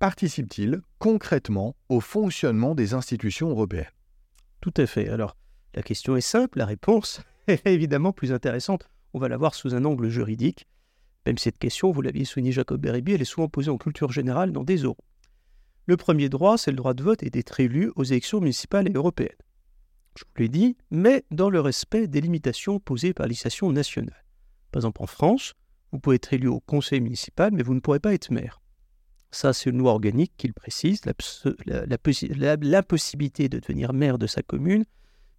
participe-t-il 0.00 0.80
concrètement 0.98 1.76
au 1.88 2.00
fonctionnement 2.00 2.74
des 2.74 2.92
institutions 2.92 3.50
européennes? 3.50 3.92
Tout 4.60 4.74
à 4.76 4.86
fait. 4.86 5.08
Alors, 5.08 5.36
la 5.76 5.82
question 5.82 6.16
est 6.16 6.20
simple, 6.20 6.58
la 6.58 6.66
réponse 6.66 7.22
est 7.46 7.64
évidemment 7.68 8.12
plus 8.12 8.32
intéressante. 8.32 8.90
On 9.14 9.20
va 9.20 9.28
la 9.28 9.36
voir 9.36 9.54
sous 9.54 9.76
un 9.76 9.84
angle 9.84 10.08
juridique. 10.08 10.66
Même 11.26 11.38
cette 11.38 11.58
question, 11.58 11.92
vous 11.92 12.02
l'aviez 12.02 12.24
souligné 12.24 12.52
Jacob 12.52 12.80
Beribi, 12.80 13.12
elle 13.12 13.22
est 13.22 13.24
souvent 13.24 13.48
posée 13.48 13.70
en 13.70 13.78
culture 13.78 14.10
générale 14.10 14.52
dans 14.52 14.64
des 14.64 14.84
oraux. 14.84 15.04
Le 15.86 15.96
premier 15.96 16.28
droit, 16.28 16.58
c'est 16.58 16.70
le 16.70 16.76
droit 16.76 16.94
de 16.94 17.02
vote 17.02 17.22
et 17.22 17.30
d'être 17.30 17.58
élu 17.60 17.92
aux 17.96 18.04
élections 18.04 18.40
municipales 18.40 18.88
et 18.88 18.92
européennes. 18.92 19.30
Je 20.16 20.24
vous 20.24 20.42
l'ai 20.42 20.48
dit, 20.48 20.76
mais 20.90 21.24
dans 21.30 21.50
le 21.50 21.60
respect 21.60 22.06
des 22.06 22.20
limitations 22.20 22.78
posées 22.78 23.14
par 23.14 23.24
la 23.24 23.28
législation 23.28 23.70
nationale. 23.72 24.24
Par 24.70 24.80
exemple, 24.80 25.02
en 25.02 25.06
France, 25.06 25.54
vous 25.90 25.98
pouvez 25.98 26.16
être 26.16 26.32
élu 26.32 26.48
au 26.48 26.60
conseil 26.60 27.00
municipal, 27.00 27.50
mais 27.52 27.62
vous 27.62 27.74
ne 27.74 27.80
pourrez 27.80 28.00
pas 28.00 28.14
être 28.14 28.30
maire. 28.30 28.60
Ça, 29.30 29.52
c'est 29.52 29.70
une 29.70 29.78
loi 29.78 29.92
organique 29.92 30.32
qui 30.36 30.46
le 30.46 30.52
précise, 30.52 31.00
l'impossibilité 31.66 33.48
de 33.48 33.58
devenir 33.58 33.92
maire 33.92 34.18
de 34.18 34.26
sa 34.26 34.42
commune, 34.42 34.84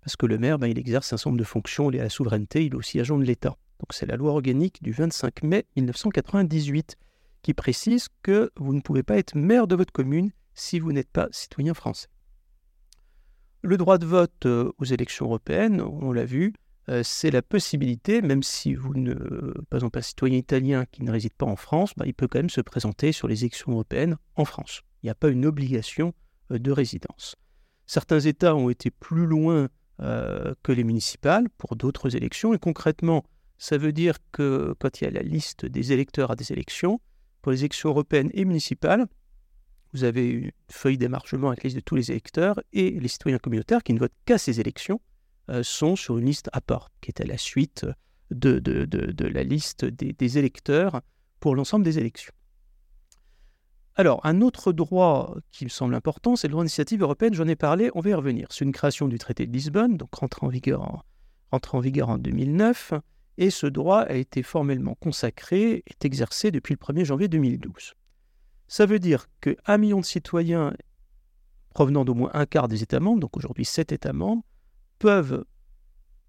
parce 0.01 0.15
que 0.15 0.25
le 0.25 0.37
maire, 0.37 0.59
ben, 0.59 0.67
il 0.67 0.79
exerce 0.79 1.13
un 1.13 1.17
certain 1.17 1.29
nombre 1.29 1.39
de 1.39 1.45
fonctions 1.45 1.89
liées 1.89 1.99
à 1.99 2.03
la 2.03 2.09
souveraineté, 2.09 2.65
il 2.65 2.73
est 2.73 2.75
aussi 2.75 2.99
agent 2.99 3.17
de 3.17 3.23
l'État. 3.23 3.55
Donc 3.83 3.91
c'est 3.91 4.05
la 4.05 4.15
loi 4.15 4.31
organique 4.31 4.81
du 4.81 4.93
25 4.93 5.43
mai 5.43 5.65
1998 5.75 6.95
qui 7.41 7.53
précise 7.53 8.07
que 8.21 8.49
vous 8.55 8.73
ne 8.73 8.79
pouvez 8.79 9.03
pas 9.03 9.17
être 9.17 9.35
maire 9.35 9.67
de 9.67 9.75
votre 9.75 9.91
commune 9.91 10.31
si 10.53 10.79
vous 10.79 10.93
n'êtes 10.93 11.09
pas 11.09 11.27
citoyen 11.31 11.73
français. 11.73 12.07
Le 13.61 13.75
droit 13.75 13.97
de 13.97 14.05
vote 14.05 14.45
euh, 14.45 14.71
aux 14.77 14.85
élections 14.85 15.25
européennes, 15.25 15.81
on 15.81 16.13
l'a 16.13 16.23
vu, 16.23 16.53
euh, 16.87 17.03
c'est 17.03 17.29
la 17.29 17.41
possibilité, 17.41 18.21
même 18.21 18.41
si 18.41 18.73
vous 18.73 18.93
ne, 18.93 19.15
par 19.69 19.79
exemple, 19.79 19.99
un 19.99 20.01
citoyen 20.01 20.37
italien 20.37 20.85
qui 20.89 21.03
ne 21.03 21.11
réside 21.11 21.33
pas 21.33 21.45
en 21.45 21.57
France, 21.57 21.91
bah, 21.97 22.05
il 22.07 22.13
peut 22.13 22.29
quand 22.29 22.39
même 22.39 22.49
se 22.49 22.61
présenter 22.61 23.11
sur 23.11 23.27
les 23.27 23.41
élections 23.41 23.73
européennes 23.73 24.15
en 24.37 24.45
France. 24.45 24.81
Il 25.01 25.07
n'y 25.07 25.11
a 25.11 25.15
pas 25.15 25.27
une 25.27 25.45
obligation 25.45 26.13
euh, 26.53 26.57
de 26.57 26.71
résidence. 26.71 27.35
Certains 27.85 28.21
États 28.21 28.55
ont 28.55 28.69
été 28.69 28.91
plus 28.91 29.25
loin 29.25 29.67
que 29.99 30.71
les 30.71 30.83
municipales 30.83 31.47
pour 31.57 31.75
d'autres 31.75 32.15
élections, 32.15 32.53
et 32.53 32.57
concrètement, 32.57 33.23
ça 33.63 33.77
veut 33.77 33.93
dire 33.93 34.17
que 34.33 34.75
quand 34.77 34.99
il 34.99 35.05
y 35.05 35.07
a 35.07 35.09
la 35.09 35.21
liste 35.21 35.65
des 35.65 35.93
électeurs 35.93 36.31
à 36.31 36.35
des 36.35 36.51
élections, 36.51 36.99
pour 37.41 37.53
les 37.53 37.59
élections 37.59 37.87
européennes 37.87 38.29
et 38.33 38.43
municipales, 38.43 39.05
vous 39.93 40.03
avez 40.03 40.27
une 40.27 40.51
feuille 40.69 40.97
d'émargement 40.97 41.47
avec 41.47 41.63
la 41.63 41.69
liste 41.69 41.77
de 41.77 41.81
tous 41.81 41.95
les 41.95 42.11
électeurs 42.11 42.59
et 42.73 42.91
les 42.91 43.07
citoyens 43.07 43.37
communautaires 43.37 43.81
qui 43.81 43.93
ne 43.93 43.99
votent 43.99 44.11
qu'à 44.25 44.37
ces 44.37 44.59
élections 44.59 44.99
euh, 45.49 45.63
sont 45.63 45.95
sur 45.95 46.17
une 46.17 46.25
liste 46.25 46.49
à 46.51 46.59
part, 46.59 46.91
qui 46.99 47.11
est 47.11 47.21
à 47.21 47.25
la 47.25 47.37
suite 47.37 47.85
de, 48.31 48.61
la 49.25 49.43
liste 49.43 49.85
des, 49.85 50.37
électeurs 50.37 50.99
pour 51.39 51.55
l'ensemble 51.55 51.85
des 51.85 51.99
élections. 51.99 52.33
Alors, 53.95 54.25
un 54.25 54.41
autre 54.41 54.73
droit 54.73 55.37
qui 55.51 55.63
me 55.63 55.69
semble 55.69 55.95
important, 55.95 56.35
c'est 56.35 56.49
le 56.49 56.51
droit 56.51 56.65
d'initiative 56.65 57.01
européenne, 57.01 57.33
j'en 57.33 57.47
ai 57.47 57.55
parlé, 57.55 57.91
on 57.95 58.01
va 58.01 58.09
y 58.09 58.13
revenir. 58.13 58.47
C'est 58.49 58.65
une 58.65 58.73
création 58.73 59.07
du 59.07 59.17
traité 59.19 59.47
de 59.47 59.53
Lisbonne, 59.53 59.95
donc 59.95 60.13
rentré 60.13 60.45
en 60.45 60.49
vigueur 60.49 60.81
en, 61.51 61.79
vigueur 61.79 62.09
en 62.09 62.17
2009, 62.17 62.95
et 63.37 63.49
ce 63.49 63.67
droit 63.67 64.01
a 64.01 64.13
été 64.13 64.43
formellement 64.43 64.95
consacré, 64.95 65.83
est 65.87 66.05
exercé 66.05 66.51
depuis 66.51 66.75
le 66.79 66.85
1er 66.85 67.05
janvier 67.05 67.27
2012. 67.27 67.93
Ça 68.67 68.85
veut 68.85 68.99
dire 68.99 69.27
qu'un 69.41 69.77
million 69.77 69.99
de 69.99 70.05
citoyens 70.05 70.73
provenant 71.73 72.05
d'au 72.05 72.13
moins 72.13 72.31
un 72.33 72.45
quart 72.45 72.67
des 72.67 72.83
États 72.83 72.99
membres, 72.99 73.19
donc 73.19 73.35
aujourd'hui 73.35 73.65
sept 73.65 73.91
États 73.91 74.13
membres, 74.13 74.43
peuvent 74.99 75.43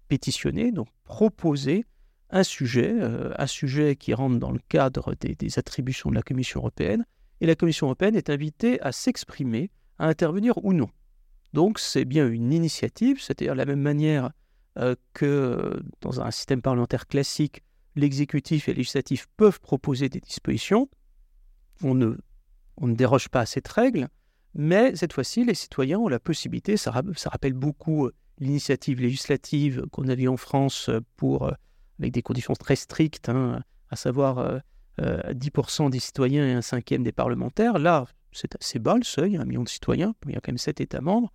pétitionner, 0.07 0.71
donc 0.71 0.87
proposer 1.03 1.85
un 2.29 2.43
sujet, 2.43 2.91
euh, 2.93 3.33
un 3.37 3.47
sujet 3.47 3.95
qui 3.95 4.13
rentre 4.13 4.39
dans 4.39 4.51
le 4.51 4.59
cadre 4.67 5.15
des, 5.15 5.59
attributions 5.59 6.09
de 6.09 6.15
la 6.15 6.21
Commission 6.21 6.59
européenne, 6.59 7.05
et 7.41 7.45
la 7.45 7.55
Commission 7.55 7.87
européenne 7.87 8.15
est 8.15 8.29
invitée 8.29 8.81
à 8.81 8.91
s'exprimer, 8.91 9.69
à 9.99 10.07
intervenir 10.07 10.57
ou 10.63 10.73
non. 10.73 10.89
Donc 11.53 11.79
c'est 11.79 12.05
bien 12.05 12.27
une 12.27 12.51
initiative, 12.51 13.21
c'est-à-dire 13.21 13.55
la 13.55 13.65
même 13.65 13.79
manière 13.81 14.31
euh, 14.77 14.95
que 15.13 15.81
dans 16.01 16.21
un 16.21 16.31
système 16.31 16.61
parlementaire 16.61 17.07
classique, 17.07 17.63
l'exécutif 17.95 18.67
et 18.67 18.73
le 18.73 18.77
législatif 18.77 19.27
peuvent 19.37 19.59
proposer 19.59 20.09
des 20.09 20.19
dispositions. 20.19 20.89
On 21.81 21.95
ne, 21.95 22.15
on 22.77 22.87
ne 22.87 22.95
déroge 22.95 23.29
pas 23.29 23.41
à 23.41 23.45
cette 23.45 23.67
règle, 23.67 24.09
mais 24.55 24.95
cette 24.95 25.11
fois-ci, 25.11 25.43
les 25.43 25.53
citoyens 25.53 25.99
ont 25.99 26.07
la 26.07 26.19
possibilité, 26.19 26.77
ça, 26.77 26.91
rappelle 26.91 27.53
beaucoup 27.53 28.05
euh, 28.05 28.13
l'initiative 28.39 29.01
législative 29.01 29.83
qu'on 29.91 30.07
avait 30.07 30.27
en 30.27 30.37
France 30.37 30.87
euh, 30.89 31.01
pour, 31.17 31.43
euh, 31.43 31.51
avec 31.99 32.13
des 32.13 32.21
conditions 32.21 32.53
très 32.53 32.77
strictes, 32.77 33.29
hein, 33.29 33.61
à 33.89 33.95
savoir 33.95 34.61
10% 34.97 35.89
des 35.89 35.99
citoyens 35.99 36.47
et 36.47 36.53
un 36.53 36.61
cinquième 36.61 37.03
des 37.03 37.11
parlementaires. 37.11 37.79
Là, 37.79 38.05
c'est 38.31 38.55
assez 38.55 38.79
bas 38.79 38.95
le 38.95 39.03
seuil, 39.03 39.37
un 39.37 39.45
million 39.45 39.63
de 39.63 39.69
citoyens, 39.69 40.15
il 40.25 40.33
y 40.33 40.35
a 40.35 40.41
quand 40.41 40.51
même 40.51 40.57
sept 40.57 40.81
États 40.81 41.01
membres. 41.01 41.31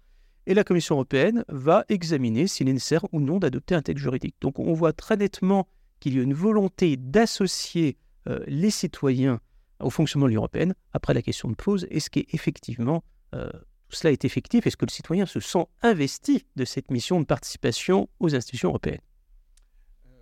Et 0.47 0.55
la 0.55 0.65
Commission 0.65 0.97
européenne 0.97 1.45
va 1.49 1.85
examiner 1.89 2.47
s'il 2.47 2.69
est 2.69 2.73
nécessaire 2.73 3.07
ou 3.13 3.21
non 3.21 3.39
d'adopter 3.39 3.75
un 3.75 3.83
texte 3.83 4.03
juridique. 4.03 4.37
Donc 4.41 4.59
on 4.59 4.73
voit 4.73 4.93
très 4.93 5.17
nettement 5.17 5.69
qu'il 6.01 6.17
y 6.17 6.19
a 6.19 6.23
une 6.23 6.35
volonté 6.35 6.97
d'associer 6.97 7.99
les 8.47 8.71
citoyens 8.71 9.41
au 9.81 9.91
fonctionnement 9.91 10.27
de 10.27 10.31
l'Union 10.31 10.43
européenne. 10.43 10.75
Après, 10.93 11.15
la 11.15 11.23
question 11.23 11.49
de 11.49 11.55
pose, 11.55 11.87
est-ce 11.91 12.11
qu'effectivement 12.11 13.03
euh, 13.35 13.51
cela 13.89 14.13
est 14.13 14.25
effectif? 14.25 14.67
Est-ce 14.67 14.77
que 14.77 14.85
le 14.85 14.91
citoyen 14.91 15.27
se 15.27 15.41
sent 15.41 15.67
investi 15.83 16.45
de 16.57 16.65
cette 16.65 16.91
mission 16.91 17.21
de 17.21 17.27
participation 17.27 18.09
aux 18.21 18.35
institutions 18.35 18.69
européennes? 18.69 19.01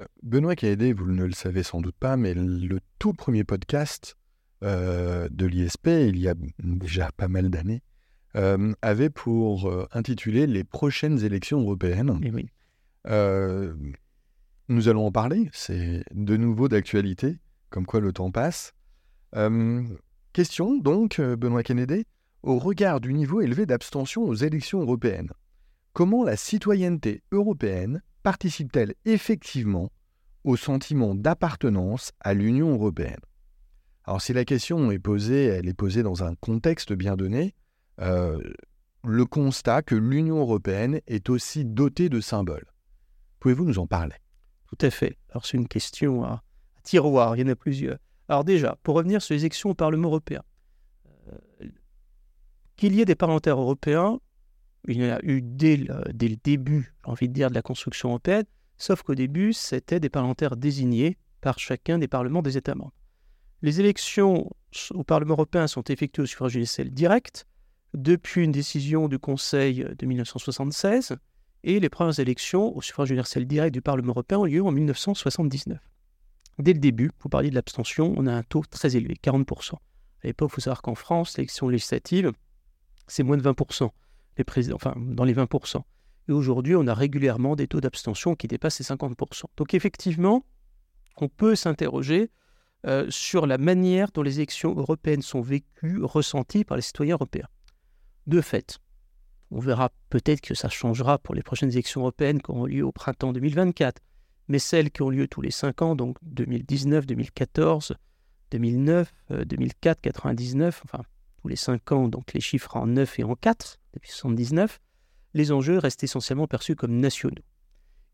Euh, 0.00 0.06
Benoît 0.22 0.56
Caédé, 0.56 0.92
vous 0.92 1.10
ne 1.10 1.24
le 1.24 1.32
savez 1.32 1.62
sans 1.62 1.80
doute 1.80 1.96
pas, 1.98 2.16
mais 2.16 2.34
le 2.34 2.80
tout 2.98 3.12
premier 3.12 3.44
podcast 3.44 4.16
euh, 4.62 5.28
de 5.30 5.46
l'ISP, 5.46 5.86
il 5.86 6.18
y 6.18 6.28
a 6.28 6.34
déjà 6.58 7.10
pas 7.16 7.28
mal 7.28 7.50
d'années, 7.50 7.82
avait 8.34 9.10
pour 9.10 9.88
intituler 9.92 10.46
Les 10.46 10.64
prochaines 10.64 11.24
élections 11.24 11.60
européennes. 11.60 12.20
Eh 12.22 12.30
oui. 12.30 12.48
nous 14.68 14.88
allons 14.88 15.06
en 15.06 15.12
parler, 15.12 15.48
c'est 15.52 16.04
de 16.14 16.36
nouveau 16.36 16.68
d'actualité, 16.68 17.38
comme 17.70 17.86
quoi 17.86 18.00
le 18.00 18.12
temps 18.12 18.30
passe. 18.30 18.74
question 20.32 20.76
donc, 20.76 21.20
Benoît 21.20 21.62
Kennedy, 21.62 22.04
au 22.42 22.58
regard 22.58 23.00
du 23.00 23.12
niveau 23.12 23.40
élevé 23.40 23.66
d'abstention 23.66 24.22
aux 24.22 24.34
élections 24.34 24.80
européennes, 24.80 25.30
comment 25.92 26.22
la 26.22 26.36
citoyenneté 26.36 27.22
européenne 27.32 28.02
participe-t-elle 28.22 28.94
effectivement 29.04 29.90
au 30.44 30.56
sentiment 30.56 31.14
d'appartenance 31.14 32.12
à 32.20 32.34
l'Union 32.34 32.72
européenne? 32.72 33.20
Alors 34.04 34.22
si 34.22 34.32
la 34.32 34.44
question 34.44 34.90
est 34.92 34.98
posée, 34.98 35.46
elle 35.46 35.68
est 35.68 35.74
posée 35.74 36.02
dans 36.02 36.22
un 36.22 36.34
contexte 36.36 36.92
bien 36.92 37.16
donné, 37.16 37.54
euh, 38.00 38.40
le 39.04 39.24
constat 39.24 39.82
que 39.82 39.94
l'Union 39.94 40.38
européenne 40.38 41.00
est 41.06 41.30
aussi 41.30 41.64
dotée 41.64 42.08
de 42.08 42.20
symboles. 42.20 42.66
Pouvez-vous 43.40 43.64
nous 43.64 43.78
en 43.78 43.86
parler? 43.86 44.16
Tout 44.66 44.78
à 44.80 44.90
fait. 44.90 45.16
Alors 45.30 45.46
c'est 45.46 45.56
une 45.56 45.68
question 45.68 46.24
à 46.24 46.42
tiroir, 46.82 47.36
il 47.36 47.40
y 47.40 47.44
en 47.44 47.52
a 47.52 47.56
plusieurs. 47.56 47.98
Alors 48.28 48.44
déjà, 48.44 48.76
pour 48.82 48.96
revenir 48.96 49.22
sur 49.22 49.34
les 49.34 49.40
élections 49.40 49.70
au 49.70 49.74
Parlement 49.74 50.08
européen, 50.08 50.42
euh, 51.28 51.68
qu'il 52.76 52.94
y 52.94 53.00
ait 53.00 53.06
des 53.06 53.14
parlementaires 53.14 53.58
européens, 53.58 54.20
il 54.86 55.02
y 55.02 55.04
en 55.04 55.16
a 55.16 55.20
eu 55.22 55.42
dès 55.42 55.76
le, 55.76 56.36
début, 56.42 56.94
j'ai 57.04 57.10
envie 57.10 57.28
de 57.28 57.34
dire, 57.34 57.50
de 57.50 57.54
la 57.54 57.62
construction 57.62 58.10
européenne, 58.10 58.44
sauf 58.76 59.02
qu'au 59.02 59.14
début, 59.14 59.52
c'était 59.52 60.00
des 60.00 60.08
parlementaires 60.08 60.56
désignés 60.56 61.18
par 61.40 61.58
chacun 61.58 61.98
des 61.98 62.08
parlements 62.08 62.42
des 62.42 62.56
États 62.56 62.74
membres. 62.74 62.94
Les 63.62 63.80
élections 63.80 64.50
au 64.90 65.04
Parlement 65.04 65.34
européen 65.34 65.66
sont 65.66 65.82
effectuées 65.84 66.22
au 66.22 66.26
suffrage 66.26 66.54
universel 66.54 66.90
direct 66.90 67.46
depuis 67.94 68.44
une 68.44 68.52
décision 68.52 69.08
du 69.08 69.18
Conseil 69.18 69.86
de 69.98 70.06
1976 70.06 71.16
et 71.64 71.80
les 71.80 71.88
premières 71.88 72.18
élections 72.20 72.76
au 72.76 72.82
suffrage 72.82 73.10
universel 73.10 73.46
direct 73.46 73.74
du 73.74 73.82
Parlement 73.82 74.12
européen 74.12 74.38
ont 74.38 74.44
lieu 74.44 74.62
en 74.62 74.70
1979. 74.70 75.78
Dès 76.58 76.72
le 76.72 76.78
début, 76.80 77.10
vous 77.20 77.28
parliez 77.28 77.50
de 77.50 77.54
l'abstention, 77.54 78.14
on 78.16 78.26
a 78.26 78.32
un 78.32 78.42
taux 78.42 78.62
très 78.68 78.96
élevé, 78.96 79.14
40%. 79.22 79.74
À 79.74 79.78
l'époque, 80.24 80.50
il 80.52 80.54
faut 80.56 80.60
savoir 80.60 80.82
qu'en 80.82 80.94
France, 80.94 81.36
l'élection 81.36 81.68
législative, 81.68 82.32
c'est 83.06 83.22
moins 83.22 83.36
de 83.36 83.42
20%, 83.42 83.88
les 84.36 84.44
présidents, 84.44 84.76
enfin 84.76 84.94
dans 84.96 85.24
les 85.24 85.34
20%. 85.34 85.80
Et 86.28 86.32
aujourd'hui, 86.32 86.74
on 86.76 86.86
a 86.86 86.94
régulièrement 86.94 87.56
des 87.56 87.68
taux 87.68 87.80
d'abstention 87.80 88.34
qui 88.34 88.48
dépassent 88.48 88.80
les 88.80 88.84
50%. 88.84 89.44
Donc 89.56 89.74
effectivement, 89.74 90.44
on 91.16 91.28
peut 91.28 91.54
s'interroger 91.54 92.30
euh, 92.86 93.06
sur 93.08 93.46
la 93.46 93.58
manière 93.58 94.10
dont 94.12 94.22
les 94.22 94.38
élections 94.38 94.74
européennes 94.74 95.22
sont 95.22 95.40
vécues, 95.40 96.02
ressenties 96.02 96.64
par 96.64 96.76
les 96.76 96.82
citoyens 96.82 97.14
européens. 97.14 97.48
De 98.28 98.42
fait, 98.42 98.78
on 99.50 99.58
verra 99.58 99.90
peut-être 100.10 100.42
que 100.42 100.54
ça 100.54 100.68
changera 100.68 101.16
pour 101.16 101.34
les 101.34 101.42
prochaines 101.42 101.70
élections 101.70 102.02
européennes 102.02 102.42
qui 102.42 102.50
auront 102.50 102.66
lieu 102.66 102.84
au 102.84 102.92
printemps 102.92 103.32
2024, 103.32 104.02
mais 104.48 104.58
celles 104.58 104.90
qui 104.90 105.00
ont 105.00 105.08
lieu 105.08 105.26
tous 105.28 105.40
les 105.40 105.50
5 105.50 105.80
ans, 105.80 105.96
donc 105.96 106.18
2019, 106.20 107.06
2014, 107.06 107.94
2009, 108.50 109.14
2004, 109.46 110.02
99, 110.02 110.82
enfin 110.84 111.02
tous 111.40 111.48
les 111.48 111.56
5 111.56 111.92
ans, 111.92 112.08
donc 112.08 112.34
les 112.34 112.42
chiffres 112.42 112.76
en 112.76 112.86
9 112.86 113.18
et 113.18 113.24
en 113.24 113.34
4, 113.34 113.78
depuis 113.94 114.10
1979, 114.10 114.78
les 115.32 115.50
enjeux 115.50 115.78
restent 115.78 116.04
essentiellement 116.04 116.46
perçus 116.46 116.76
comme 116.76 117.00
nationaux. 117.00 117.34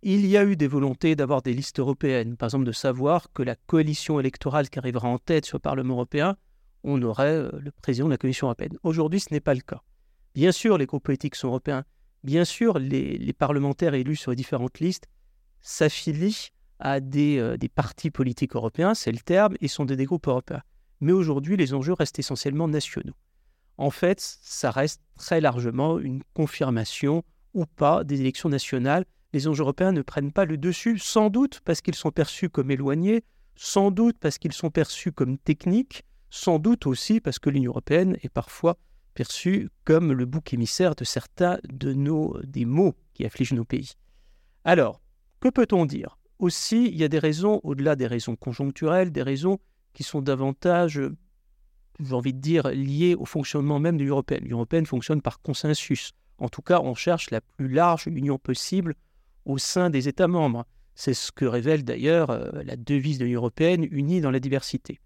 Il 0.02 0.24
y 0.26 0.36
a 0.36 0.44
eu 0.44 0.54
des 0.54 0.68
volontés 0.68 1.16
d'avoir 1.16 1.42
des 1.42 1.54
listes 1.54 1.80
européennes, 1.80 2.36
par 2.36 2.46
exemple 2.46 2.66
de 2.66 2.72
savoir 2.72 3.32
que 3.32 3.42
la 3.42 3.56
coalition 3.56 4.20
électorale 4.20 4.70
qui 4.70 4.78
arrivera 4.78 5.08
en 5.08 5.18
tête 5.18 5.44
sur 5.44 5.56
le 5.56 5.62
Parlement 5.62 5.94
européen, 5.94 6.36
on 6.84 7.02
aurait 7.02 7.34
euh, 7.34 7.50
le 7.58 7.72
président 7.72 8.06
de 8.06 8.12
la 8.12 8.18
Commission 8.18 8.46
européenne. 8.46 8.76
Aujourd'hui, 8.84 9.18
ce 9.18 9.32
n'est 9.32 9.40
pas 9.40 9.54
le 9.54 9.62
cas. 9.62 9.82
Bien 10.34 10.52
sûr, 10.52 10.78
les 10.78 10.86
groupes 10.86 11.04
politiques 11.04 11.36
sont 11.36 11.48
européens. 11.48 11.84
Bien 12.22 12.44
sûr, 12.44 12.78
les, 12.78 13.32
parlementaires 13.32 13.94
élus 13.94 14.16
sur 14.16 14.30
les 14.30 14.36
différentes 14.36 14.80
listes 14.80 15.08
s'affilient 15.60 16.50
à 16.78 17.00
des, 17.00 17.38
euh, 17.38 17.56
des 17.56 17.68
partis 17.68 18.10
politiques 18.10 18.56
européens, 18.56 18.94
c'est 18.94 19.12
le 19.12 19.18
terme, 19.18 19.54
et 19.60 19.68
sont 19.68 19.84
des 19.84 20.04
groupes 20.04 20.26
européens 20.26 20.62
mais 21.04 21.12
aujourd'hui, 21.12 21.56
les 21.56 21.74
enjeux 21.74 21.92
restent 21.92 22.18
essentiellement 22.18 22.66
nationaux. 22.66 23.14
En 23.76 23.90
fait, 23.90 24.20
ça 24.20 24.70
reste 24.70 25.02
très 25.16 25.40
largement 25.40 25.98
une 25.98 26.22
confirmation 26.32 27.24
ou 27.52 27.66
pas 27.66 28.04
des 28.04 28.20
élections 28.20 28.48
nationales. 28.48 29.04
Les 29.32 29.46
enjeux 29.46 29.62
européens 29.62 29.92
ne 29.92 30.02
prennent 30.02 30.32
pas 30.32 30.46
le 30.46 30.56
dessus, 30.56 30.98
sans 30.98 31.28
doute 31.28 31.60
parce 31.64 31.82
qu'ils 31.82 31.94
sont 31.94 32.10
perçus 32.10 32.48
comme 32.48 32.70
éloignés, 32.70 33.24
sans 33.54 33.90
doute 33.90 34.16
parce 34.18 34.38
qu'ils 34.38 34.52
sont 34.52 34.70
perçus 34.70 35.12
comme 35.12 35.36
techniques, 35.36 36.04
sans 36.30 36.58
doute 36.58 36.86
aussi 36.86 37.20
parce 37.20 37.38
que 37.38 37.50
l'Union 37.50 37.72
européenne 37.72 38.16
est 38.22 38.28
parfois 38.28 38.78
perçue 39.14 39.70
comme 39.84 40.12
le 40.12 40.26
bouc 40.26 40.52
émissaire 40.52 40.94
de 40.94 41.04
certains 41.04 41.58
de 41.64 41.92
nos 41.92 42.38
des 42.42 42.64
maux 42.64 42.94
qui 43.14 43.24
affligent 43.24 43.54
nos 43.54 43.64
pays. 43.64 43.92
Alors, 44.64 45.00
que 45.40 45.48
peut-on 45.48 45.86
dire? 45.86 46.18
Aussi, 46.38 46.86
il 46.86 46.96
y 46.96 47.04
a 47.04 47.08
des 47.08 47.18
raisons, 47.18 47.60
au-delà 47.62 47.96
des 47.96 48.06
raisons 48.06 48.36
conjoncturelles, 48.36 49.12
des 49.12 49.22
raisons 49.22 49.58
qui 49.92 50.02
sont 50.02 50.20
davantage, 50.20 51.00
j'ai 52.00 52.14
envie 52.14 52.34
de 52.34 52.40
dire, 52.40 52.68
liées 52.68 53.14
au 53.14 53.24
fonctionnement 53.24 53.78
même 53.78 53.96
de 53.96 54.02
l'Union 54.02 54.14
européenne. 54.14 54.42
L'Union 54.42 54.58
européenne 54.58 54.86
fonctionne 54.86 55.22
par 55.22 55.40
consensus. 55.40 56.12
En 56.38 56.48
tout 56.48 56.62
cas, 56.62 56.80
on 56.80 56.94
cherche 56.94 57.30
la 57.30 57.40
plus 57.40 57.68
large 57.68 58.06
union 58.06 58.38
possible 58.38 58.94
au 59.44 59.58
sein 59.58 59.90
des 59.90 60.08
États 60.08 60.26
membres. 60.26 60.66
C'est 60.94 61.14
ce 61.14 61.30
que 61.30 61.44
révèle 61.44 61.84
d'ailleurs 61.84 62.30
euh, 62.30 62.50
la 62.64 62.76
devise 62.76 63.18
de 63.18 63.24
l'Union 63.24 63.40
européenne, 63.40 63.86
unie 63.90 64.20
dans 64.20 64.30
la 64.30 64.40
diversité. 64.40 65.00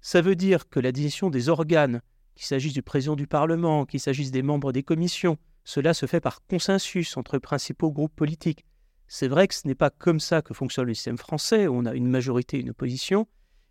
Ça 0.00 0.22
veut 0.22 0.36
dire 0.36 0.68
que 0.68 0.80
la 0.80 0.92
décision 0.92 1.28
des 1.28 1.48
organes, 1.48 2.00
qu'il 2.34 2.46
s'agisse 2.46 2.72
du 2.72 2.82
président 2.82 3.16
du 3.16 3.26
Parlement, 3.26 3.86
qu'il 3.86 4.00
s'agisse 4.00 4.30
des 4.30 4.42
membres 4.42 4.72
des 4.72 4.82
commissions, 4.82 5.38
cela 5.64 5.94
se 5.94 6.06
fait 6.06 6.20
par 6.20 6.44
consensus 6.46 7.16
entre 7.16 7.38
principaux 7.38 7.90
groupes 7.90 8.14
politiques. 8.14 8.64
C'est 9.08 9.28
vrai 9.28 9.48
que 9.48 9.54
ce 9.54 9.66
n'est 9.66 9.74
pas 9.74 9.90
comme 9.90 10.20
ça 10.20 10.42
que 10.42 10.54
fonctionne 10.54 10.86
le 10.86 10.94
système 10.94 11.18
français, 11.18 11.68
on 11.68 11.84
a 11.84 11.94
une 11.94 12.08
majorité 12.08 12.58
et 12.58 12.60
une 12.60 12.70
opposition, 12.70 13.26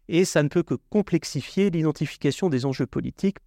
et 0.08 0.26
ça 0.26 0.44
ne 0.44 0.50
peut 0.50 0.64
que 0.64 0.74
complexifier 0.74 1.70
l'identification 1.70 2.50
des 2.50 2.66
enjeux 2.66 2.88
politiques 2.88 3.38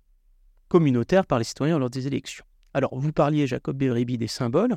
communautaires 0.68 1.26
par 1.26 1.38
les 1.38 1.44
citoyens 1.44 1.78
lors 1.78 1.90
des 1.90 2.06
élections. 2.06 2.44
Alors, 2.72 2.98
vous 2.98 3.12
parliez, 3.12 3.46
Jacob 3.46 3.76
Beribi, 3.76 4.16
des 4.16 4.28
symboles. 4.28 4.76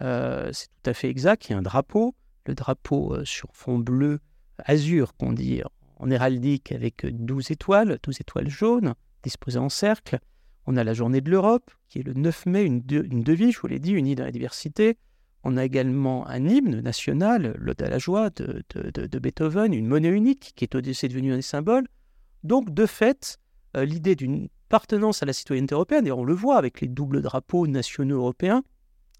Euh, 0.00 0.50
c'est 0.52 0.66
tout 0.66 0.90
à 0.90 0.94
fait 0.94 1.08
exact. 1.08 1.48
Il 1.48 1.52
y 1.52 1.54
a 1.54 1.58
un 1.58 1.62
drapeau. 1.62 2.14
le 2.46 2.54
drapeau 2.54 3.14
euh, 3.14 3.24
sur 3.24 3.50
fond 3.52 3.78
bleu 3.78 4.18
azur 4.58 5.14
qu'on 5.16 5.32
dit 5.32 5.62
en 5.96 6.10
héraldique 6.10 6.72
avec 6.72 7.06
12 7.06 7.52
étoiles, 7.52 7.98
12 8.02 8.20
étoiles 8.20 8.48
jaunes 8.48 8.94
disposées 9.22 9.58
en 9.58 9.68
cercle. 9.68 10.18
On 10.66 10.76
a 10.76 10.84
la 10.84 10.94
journée 10.94 11.20
de 11.20 11.30
l'Europe, 11.30 11.70
qui 11.88 11.98
est 11.98 12.02
le 12.02 12.14
9 12.14 12.46
mai, 12.46 12.64
une, 12.64 12.80
devise, 12.80 13.54
je 13.54 13.60
vous 13.60 13.66
l'ai 13.66 13.78
dit, 13.78 13.92
unie 13.92 14.14
dans 14.14 14.24
la 14.24 14.30
diversité. 14.30 14.96
On 15.44 15.56
a 15.56 15.64
également 15.64 16.26
un 16.28 16.46
hymne 16.48 16.80
national, 16.80 17.54
l'Ode 17.58 17.82
à 17.82 17.88
la 17.88 17.98
joie 17.98 18.30
de, 18.30 19.18
Beethoven, 19.18 19.74
une 19.74 19.88
monnaie 19.88 20.08
unique 20.08 20.52
qui 20.54 20.64
est 20.64 20.74
au-dessus 20.74 21.08
devenu 21.08 21.32
un 21.32 21.42
symbole. 21.42 21.88
Donc, 22.44 22.72
de 22.72 22.86
fait, 22.86 23.38
euh, 23.76 23.84
l'idée 23.84 24.14
d'une 24.14 24.48
appartenance 24.68 25.22
à 25.22 25.26
la 25.26 25.32
citoyenneté 25.32 25.74
européenne, 25.74 26.06
et 26.06 26.12
on 26.12 26.24
le 26.24 26.34
voit 26.34 26.56
avec 26.56 26.80
les 26.80 26.88
doubles 26.88 27.22
drapeaux 27.22 27.66
nationaux 27.66 28.18
européens, 28.18 28.62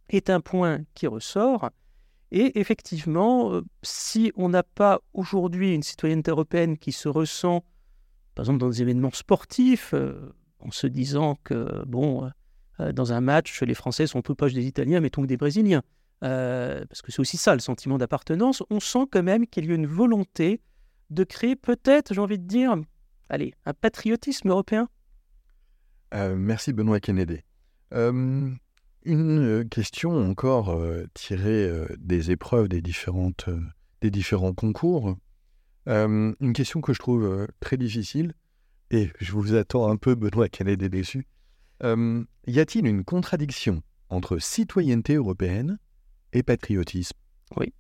est 0.09 0.31
un 0.31 0.41
point 0.41 0.81
qui 0.95 1.07
ressort. 1.07 1.71
Et 2.31 2.59
effectivement, 2.59 3.53
euh, 3.53 3.63
si 3.83 4.33
on 4.37 4.49
n'a 4.49 4.63
pas 4.63 5.01
aujourd'hui 5.13 5.75
une 5.75 5.83
citoyenneté 5.83 6.31
européenne 6.31 6.79
qui 6.79 6.93
se 6.93 7.09
ressent, 7.09 7.65
par 8.35 8.45
exemple 8.45 8.59
dans 8.59 8.69
des 8.69 8.83
événements 8.83 9.11
sportifs, 9.13 9.93
euh, 9.95 10.33
en 10.59 10.71
se 10.71 10.87
disant 10.87 11.39
que, 11.45 11.85
bon, 11.87 12.31
euh, 12.81 12.93
dans 12.93 13.13
un 13.13 13.21
match, 13.21 13.63
les 13.63 13.75
Français 13.75 14.07
sont 14.07 14.23
plus 14.23 14.35
proches 14.35 14.55
des 14.55 14.67
Italiens, 14.67 15.01
mettons 15.01 15.23
que 15.23 15.27
des 15.27 15.37
Brésiliens, 15.37 15.83
parce 16.21 17.03
que 17.03 17.11
c'est 17.11 17.21
aussi 17.21 17.37
ça 17.37 17.55
le 17.55 17.61
sentiment 17.61 17.99
d'appartenance, 17.99 18.63
on 18.71 18.79
sent 18.81 19.07
quand 19.11 19.25
même 19.25 19.47
qu'il 19.47 19.67
y 19.67 19.73
a 19.73 19.75
une 19.75 19.87
volonté 19.87 20.61
de 21.11 21.25
créer 21.25 21.57
peut-être, 21.57 22.15
j'ai 22.15 22.21
envie 22.21 22.39
de 22.39 22.47
dire, 22.47 22.77
allez, 23.29 23.55
un 23.67 23.75
patriotisme 23.75 24.51
européen. 24.51 24.89
merci 26.13 26.73
Benoît 26.73 27.01
Kennedy. 27.01 27.41
Une 29.05 29.41
euh, 29.41 29.65
question 29.65 30.17
encore 30.17 30.71
euh, 30.71 31.07
tirée 31.15 31.67
euh, 31.67 31.87
des 31.99 32.31
épreuves 32.31 32.69
des, 32.69 32.81
différentes, 32.81 33.49
des 34.01 34.11
différents 34.11 34.53
concours. 34.53 35.17
Une 35.87 36.53
question 36.53 36.81
que 36.81 36.93
je 36.93 36.99
trouve 36.99 37.47
très 37.61 37.77
difficile, 37.77 38.35
et 38.91 39.11
je 39.21 39.33
vous 39.33 39.55
attends 39.55 39.89
un 39.89 39.97
peu, 39.97 40.15
Benoît 40.15 40.49
Kennedy, 40.49 40.89
déçu. 40.89 41.27
y 41.83 42.61
a-t-il 42.61 42.87
une 42.87 43.05
contradiction 43.05 43.83
entre 44.09 44.39
citoyenneté 44.39 45.15
européenne 45.15 45.79
et 46.33 46.43
patriotisme? 46.43 47.17
Oui. 47.57 47.73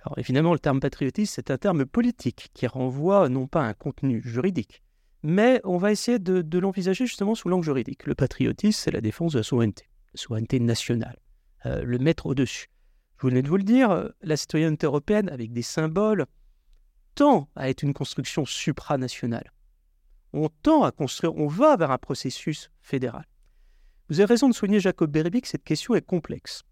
Alors 0.00 0.18
évidemment, 0.18 0.52
le 0.52 0.60
terme 0.60 0.78
patriotisme, 0.78 1.32
c'est 1.34 1.50
un 1.50 1.58
terme 1.58 1.84
politique 1.84 2.50
qui 2.54 2.66
renvoie 2.68 3.28
non 3.28 3.48
pas 3.48 3.64
à 3.64 3.68
un 3.68 3.74
contenu 3.74 4.22
juridique, 4.22 4.82
mais 5.24 5.60
on 5.64 5.78
va 5.78 5.90
essayer 5.90 6.20
de, 6.20 6.58
l'envisager 6.58 7.06
justement 7.06 7.34
sous 7.34 7.48
l'angle 7.48 7.64
juridique. 7.64 8.06
Le 8.06 8.14
patriotisme, 8.14 8.80
c'est 8.84 8.92
la 8.92 9.00
défense 9.00 9.32
de 9.32 9.38
la 9.38 9.42
souveraineté 9.42 9.88
souveraineté 10.14 10.60
nationale, 10.60 11.18
euh, 11.66 11.82
le 11.82 11.98
mettre 11.98 12.26
au-dessus. 12.26 12.68
Je 13.20 13.26
venais 13.26 13.42
de 13.42 13.48
vous 13.48 13.56
le 13.56 13.64
dire, 13.64 13.90
euh, 13.90 14.08
la 14.22 14.36
citoyenneté 14.36 14.86
européenne, 14.86 15.28
avec 15.28 15.52
des 15.52 15.62
symboles, 15.62 16.24
tend 17.16 17.48
à 17.56 17.68
être 17.68 17.82
une 17.82 17.94
construction 17.94 18.44
supranationale. 18.44 19.50
On 20.32 20.48
tend 20.62 20.84
à 20.84 20.92
construire, 20.92 21.34
on 21.34 21.48
va 21.48 21.76
vers 21.76 21.90
un 21.90 21.98
processus 21.98 22.70
fédéral. 22.80 23.24
Vous 24.08 24.20
avez 24.20 24.26
raison 24.26 24.48
de 24.48 24.54
souligner, 24.54 24.78
Jacob 24.78 25.10
Beribi, 25.10 25.40
que 25.40 25.48
cette 25.48 25.64
question 25.64 25.96
est 25.96 26.06
complexe. 26.06 26.62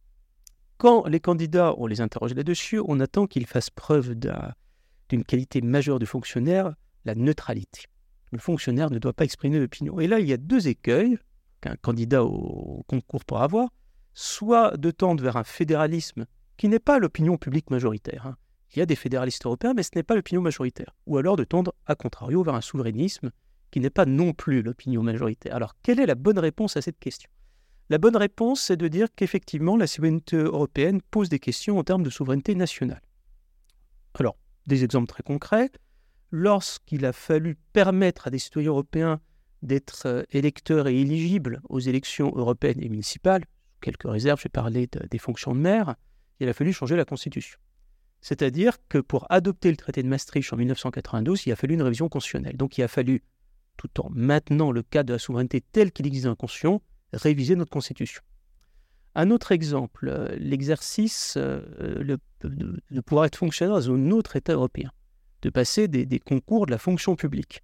Quand 0.76 1.06
les 1.06 1.18
candidats, 1.18 1.74
on 1.78 1.86
les 1.86 2.00
interroge 2.00 2.34
là-dessus, 2.34 2.80
on 2.86 3.00
attend 3.00 3.26
qu'ils 3.26 3.46
fassent 3.46 3.70
preuve 3.70 4.14
d'une 4.14 5.24
qualité 5.24 5.62
majeure 5.62 5.98
de 5.98 6.04
fonctionnaire, 6.04 6.74
la 7.04 7.14
neutralité. 7.14 7.84
Le 8.30 8.38
fonctionnaire 8.38 8.90
ne 8.90 8.98
doit 8.98 9.12
pas 9.12 9.24
exprimer 9.24 9.58
d'opinion. 9.58 9.98
Et 9.98 10.06
là, 10.06 10.20
il 10.20 10.28
y 10.28 10.32
a 10.32 10.36
deux 10.36 10.68
écueils 10.68 11.18
qu'un 11.60 11.76
candidat 11.76 12.22
au 12.22 12.84
concours 12.86 13.24
pour 13.24 13.40
avoir, 13.40 13.70
soit 14.12 14.76
de 14.76 14.90
tendre 14.90 15.23
vers 15.23 15.36
un 15.36 15.45
fédéralisme 15.45 16.26
qui 16.56 16.69
n'est 16.69 16.78
pas 16.78 16.99
l'opinion 16.99 17.38
publique 17.38 17.71
majoritaire. 17.71 18.26
Hein. 18.26 18.36
Il 18.75 18.80
y 18.80 18.82
a 18.82 18.87
des 18.87 18.97
fédéralistes 18.97 19.47
européens, 19.47 19.73
mais 19.75 19.84
ce 19.84 19.91
n'est 19.95 20.02
pas 20.02 20.17
l'opinion 20.17 20.43
majoritaire. 20.43 20.97
Ou 21.06 21.19
alors 21.19 21.37
de 21.37 21.45
tendre, 21.45 21.75
à 21.87 21.95
contrario, 21.95 22.43
vers 22.43 22.54
un 22.54 22.60
souverainisme 22.60 23.30
qui 23.71 23.80
n'est 23.80 23.91
pas 23.91 24.06
non 24.06 24.32
plus 24.32 24.63
l'opinion 24.63 25.02
majoritaire. 25.02 25.54
Alors, 25.54 25.75
quelle 25.82 26.00
est 26.00 26.06
la 26.06 26.15
bonne 26.15 26.39
réponse 26.39 26.76
à 26.76 26.82
cette 26.82 26.99
question? 26.99 27.30
La 27.91 27.99
bonne 27.99 28.17
réponse, 28.17 28.60
c'est 28.63 28.76
de 28.76 28.89
dire 28.89 29.08
qu'effectivement, 29.15 29.76
la 29.76 29.87
souveraineté 29.87 30.37
européenne 30.37 31.00
pose 31.10 31.28
des 31.28 31.39
questions 31.39 31.78
en 31.78 31.84
termes 31.84 32.02
de 32.02 32.10
souveraineté 32.10 32.54
nationale. 32.54 33.02
Alors, 34.15 34.37
des 34.67 34.84
exemples 34.84 35.08
très 35.08 35.23
concrets. 35.23 35.71
Lorsqu'il 36.30 37.04
a 37.04 37.13
fallu 37.13 37.56
permettre 37.73 38.26
à 38.26 38.30
des 38.30 38.39
citoyens 38.39 38.71
européens 38.71 39.21
d'être 39.63 40.06
euh, 40.06 40.23
électeur 40.30 40.89
et 40.89 41.00
éligible 41.00 41.60
aux 41.69 41.80
élections 41.80 42.32
européennes 42.34 42.82
et 42.82 42.89
municipales, 42.89 43.45
quelques 43.80 44.08
réserves, 44.08 44.41
j'ai 44.43 44.49
parlé 44.49 44.89
des 45.10 45.19
fonctions 45.19 45.54
de 45.54 45.60
maire, 45.60 45.95
il 46.41 46.49
a 46.49 46.52
fallu 46.52 46.73
changer 46.73 46.97
la 46.97 47.04
Constitution. 47.04 47.58
C'est-à-dire 48.25 48.78
que 48.89 48.97
pour 48.97 49.26
adopter 49.28 49.71
le 49.71 49.76
traité 49.76 50.02
de 50.02 50.08
Maastricht 50.08 50.50
en 50.50 50.56
1992, 50.56 51.45
il 51.45 51.52
a 51.52 51.56
fallu 51.56 51.75
une 51.75 51.82
révision 51.82 52.08
constitutionnelle. 52.08 52.56
Donc 52.56 52.78
il 52.78 52.82
a 52.82 52.89
fallu, 52.89 53.23
tout 53.76 54.00
en 54.00 54.08
maintenant 54.08 54.73
le 54.73 54.82
cadre 54.82 55.08
de 55.08 55.13
la 55.13 55.19
souveraineté 55.19 55.60
tel 55.60 55.93
qu'il 55.93 56.06
existe 56.06 56.25
dans 56.25 56.34
Constitution, 56.34 56.80
réviser 57.13 57.54
notre 57.54 57.71
Constitution. 57.71 58.23
Un 59.15 59.30
autre 59.30 59.52
exemple, 59.52 60.08
euh, 60.08 60.34
l'exercice 60.39 61.34
euh, 61.37 62.17
de, 62.41 63.00
pouvoir 63.02 63.26
être 63.26 63.37
fonctionnaire 63.37 63.76
dans 63.76 63.91
un 63.91 64.10
autre 64.10 64.37
État 64.37 64.54
européen, 64.54 64.91
de 65.43 65.50
passer 65.50 65.87
des 65.87 66.19
concours 66.19 66.65
de 66.65 66.71
la 66.71 66.78
fonction 66.78 67.17
publique. 67.17 67.63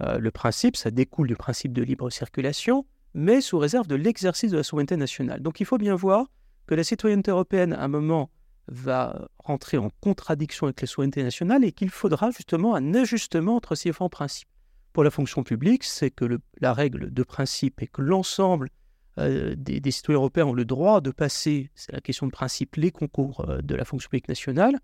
Euh, 0.00 0.16
le 0.16 0.30
principe, 0.30 0.76
ça 0.76 0.90
découle 0.90 1.28
du 1.28 1.36
principe 1.36 1.74
de 1.74 1.82
libre 1.82 2.08
circulation, 2.08 2.86
mais 3.12 3.42
sous 3.42 3.58
réserve 3.58 3.86
de 3.86 3.96
l'exercice 3.96 4.50
de 4.50 4.56
la 4.56 4.62
souveraineté 4.62 4.96
nationale. 4.96 5.42
Donc 5.42 5.60
il 5.60 5.66
faut 5.66 5.76
bien 5.76 5.94
voir 5.94 6.30
que 6.66 6.74
la 6.74 6.84
citoyenneté 6.84 7.32
européenne, 7.32 7.74
à 7.74 7.84
un 7.84 7.88
moment, 7.88 8.30
va 8.70 9.28
rentrer 9.38 9.76
en 9.76 9.90
contradiction 10.00 10.66
avec 10.66 10.80
la 10.80 10.86
souveraineté 10.86 11.22
nationale 11.22 11.64
et 11.64 11.72
qu'il 11.72 11.90
faudra 11.90 12.30
justement 12.30 12.74
un 12.74 12.94
ajustement 12.94 13.56
entre 13.56 13.74
ces 13.74 13.90
différents 13.90 14.08
principes. 14.08 14.48
Pour 14.92 15.04
la 15.04 15.10
fonction 15.10 15.42
publique, 15.42 15.84
c'est 15.84 16.10
que 16.10 16.40
la 16.60 16.72
règle 16.72 17.12
de 17.12 17.22
principe 17.22 17.82
est 17.82 17.88
que 17.88 18.02
l'ensemble 18.02 18.70
euh, 19.18 19.54
des, 19.56 19.90
citoyens 19.90 20.18
européens 20.18 20.46
ont 20.46 20.52
le 20.52 20.64
droit 20.64 21.00
de 21.00 21.10
passer, 21.10 21.70
c'est 21.74 21.92
la 21.92 22.00
question 22.00 22.26
de 22.26 22.32
principe, 22.32 22.76
les 22.76 22.90
concours 22.90 23.44
euh, 23.48 23.60
de 23.60 23.74
la 23.74 23.84
fonction 23.84 24.08
publique 24.08 24.28
nationale, 24.28 24.78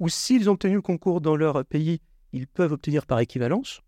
ou 0.00 0.08
s'ils 0.08 0.48
ont 0.48 0.54
obtenu 0.54 0.74
le 0.74 0.82
concours 0.82 1.20
dans 1.20 1.36
leur 1.36 1.64
pays, 1.64 2.00
ils 2.32 2.46
peuvent 2.46 2.72
obtenir 2.72 3.06
par 3.06 3.18
équivalence. 3.20 3.80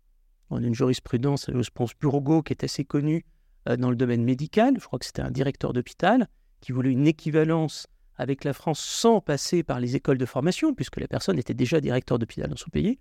On 0.49 0.57
a 0.57 0.65
une 0.65 0.75
jurisprudence, 0.75 1.49
je 1.53 1.69
pense, 1.73 1.91
Bureau 1.95 2.41
qui 2.41 2.53
est 2.53 2.63
assez 2.63 2.85
connue 2.85 3.25
euh, 3.67 3.77
dans 3.77 3.89
le 3.89 3.95
domaine 3.95 4.23
médical. 4.23 4.75
Je 4.79 4.85
crois 4.85 4.99
que 4.99 5.05
c'était 5.05 5.21
un 5.21 5.31
directeur 5.31 5.73
d'hôpital 5.73 6.27
qui 6.61 6.71
voulait 6.71 6.91
une 6.91 7.07
équivalence 7.07 7.87
avec 8.17 8.43
la 8.43 8.53
France 8.53 8.79
sans 8.79 9.21
passer 9.21 9.63
par 9.63 9.79
les 9.79 9.95
écoles 9.95 10.17
de 10.17 10.25
formation, 10.25 10.73
puisque 10.73 10.99
la 10.99 11.07
personne 11.07 11.37
était 11.37 11.53
déjà 11.53 11.79
directeur 11.79 12.19
d'hôpital 12.19 12.49
dans 12.49 12.57
son 12.57 12.69
pays. 12.69 12.99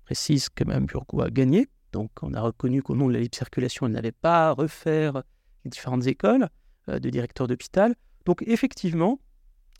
Je 0.00 0.04
précise 0.04 0.48
que 0.48 0.64
Mme 0.64 0.86
Burgo 0.86 1.20
a 1.20 1.30
gagné. 1.30 1.68
Donc, 1.92 2.10
on 2.22 2.34
a 2.34 2.40
reconnu 2.40 2.82
qu'au 2.82 2.94
nom 2.94 3.08
de 3.08 3.14
la 3.14 3.20
libre 3.20 3.34
circulation, 3.34 3.86
elle 3.86 3.92
n'avait 3.92 4.12
pas 4.12 4.52
refaire 4.52 5.22
les 5.64 5.70
différentes 5.70 6.06
écoles 6.06 6.48
euh, 6.88 6.98
de 6.98 7.10
directeur 7.10 7.46
d'hôpital. 7.46 7.94
Donc, 8.24 8.42
effectivement, 8.46 9.20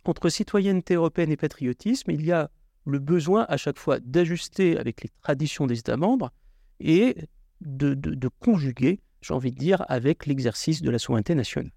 entre 0.04 0.28
citoyenneté 0.28 0.94
européenne 0.94 1.32
et 1.32 1.36
patriotisme, 1.36 2.10
il 2.10 2.24
y 2.24 2.32
a 2.32 2.50
le 2.84 2.98
besoin 3.00 3.44
à 3.48 3.56
chaque 3.56 3.78
fois 3.78 3.98
d'ajuster 4.00 4.78
avec 4.78 5.02
les 5.02 5.10
traditions 5.22 5.66
des 5.66 5.80
États 5.80 5.96
membres 5.96 6.30
et 6.78 7.16
de, 7.60 8.28
conjuguer, 8.40 9.00
j'ai 9.20 9.34
envie 9.34 9.50
de 9.50 9.58
dire, 9.58 9.84
avec 9.88 10.26
l'exercice 10.26 10.82
de 10.82 10.90
la 10.90 10.98
souveraineté 10.98 11.34
nationale. 11.34 11.72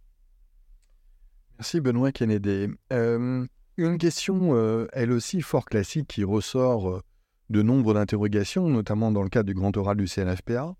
Merci 1.59 1.81
Benoît 1.81 2.13
Kennedy. 2.13 2.67
Une 2.89 3.97
question, 3.97 4.87
elle 4.93 5.11
aussi 5.11 5.41
fort 5.41 5.65
classique, 5.65 6.07
qui 6.07 6.23
ressort 6.23 7.01
de 7.49 7.61
nombre 7.61 7.93
d'interrogations, 7.93 8.69
notamment 8.69 9.11
dans 9.11 9.23
le 9.23 9.27
cadre 9.29 9.47
du 9.47 9.53
grand 9.53 9.75
oral 9.75 9.97
du 9.97 10.07
CNFPA. 10.07 10.73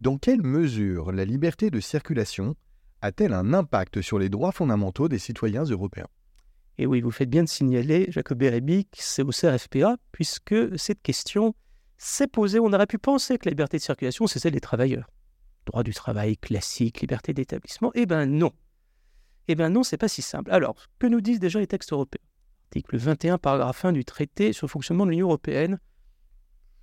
Dans 0.00 0.16
quelle 0.16 0.40
mesure 0.40 1.12
la 1.12 1.26
liberté 1.26 1.70
de 1.70 1.78
circulation 1.78 2.54
a-t-elle 3.02 3.34
un 3.34 3.52
impact 3.52 4.00
sur 4.00 4.18
les 4.18 4.30
droits 4.30 4.50
fondamentaux 4.50 5.08
des 5.08 5.18
citoyens 5.18 5.64
européens? 5.64 6.08
Et 6.78 6.86
oui, 6.86 7.02
vous 7.02 7.10
faites 7.10 7.28
bien 7.28 7.44
de 7.44 7.48
signaler, 7.48 8.06
Jacob 8.08 8.38
Bérébic, 8.38 8.88
c'est 8.94 9.22
au 9.22 9.30
CRFPA, 9.30 9.98
puisque 10.10 10.78
cette 10.78 11.02
question 11.02 11.54
s'est 11.98 12.28
posé, 12.28 12.60
on 12.60 12.72
aurait 12.72 12.86
pu 12.86 12.98
penser 12.98 13.36
que 13.36 13.44
la 13.44 13.50
liberté 13.50 13.76
de 13.76 13.82
circulation, 13.82 14.26
c'est 14.26 14.38
celle 14.38 14.54
des 14.54 14.60
travailleurs. 14.60 15.10
Droit 15.66 15.82
du 15.82 15.92
travail 15.92 16.38
classique, 16.38 17.02
liberté 17.02 17.34
d'établissement. 17.34 17.90
Eh 17.94 18.06
bien 18.06 18.24
non. 18.24 18.52
Eh 19.48 19.54
bien 19.54 19.70
non, 19.70 19.82
c'est 19.82 19.96
pas 19.96 20.08
si 20.08 20.20
simple. 20.20 20.50
Alors, 20.50 20.76
que 20.98 21.06
nous 21.06 21.22
disent 21.22 21.40
déjà 21.40 21.58
les 21.58 21.66
textes 21.66 21.92
européens? 21.92 22.22
Article 22.66 22.98
21, 22.98 23.38
paragraphe 23.38 23.84
1 23.84 23.92
du 23.92 24.04
traité 24.04 24.52
sur 24.52 24.66
le 24.66 24.70
fonctionnement 24.70 25.06
de 25.06 25.10
l'Union 25.10 25.28
européenne. 25.28 25.78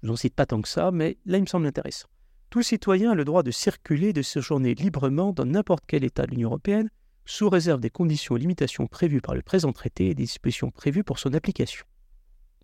Je 0.01 0.07
n'en 0.07 0.15
cite 0.15 0.33
pas 0.33 0.47
tant 0.47 0.61
que 0.61 0.67
ça, 0.67 0.89
mais 0.91 1.17
là, 1.25 1.37
il 1.37 1.41
me 1.41 1.47
semble 1.47 1.67
intéressant. 1.67 2.07
Tout 2.49 2.63
citoyen 2.63 3.11
a 3.11 3.15
le 3.15 3.23
droit 3.23 3.43
de 3.43 3.51
circuler 3.51 4.09
et 4.09 4.13
de 4.13 4.23
séjourner 4.23 4.73
librement 4.73 5.31
dans 5.31 5.45
n'importe 5.45 5.83
quel 5.85 6.03
État 6.03 6.25
de 6.25 6.31
l'Union 6.31 6.49
européenne, 6.49 6.89
sous 7.25 7.49
réserve 7.49 7.81
des 7.81 7.91
conditions 7.91 8.35
et 8.35 8.39
limitations 8.39 8.87
prévues 8.87 9.21
par 9.21 9.35
le 9.35 9.43
présent 9.43 9.71
traité 9.71 10.09
et 10.09 10.15
des 10.15 10.23
dispositions 10.23 10.71
prévues 10.71 11.03
pour 11.03 11.19
son 11.19 11.33
application. 11.33 11.85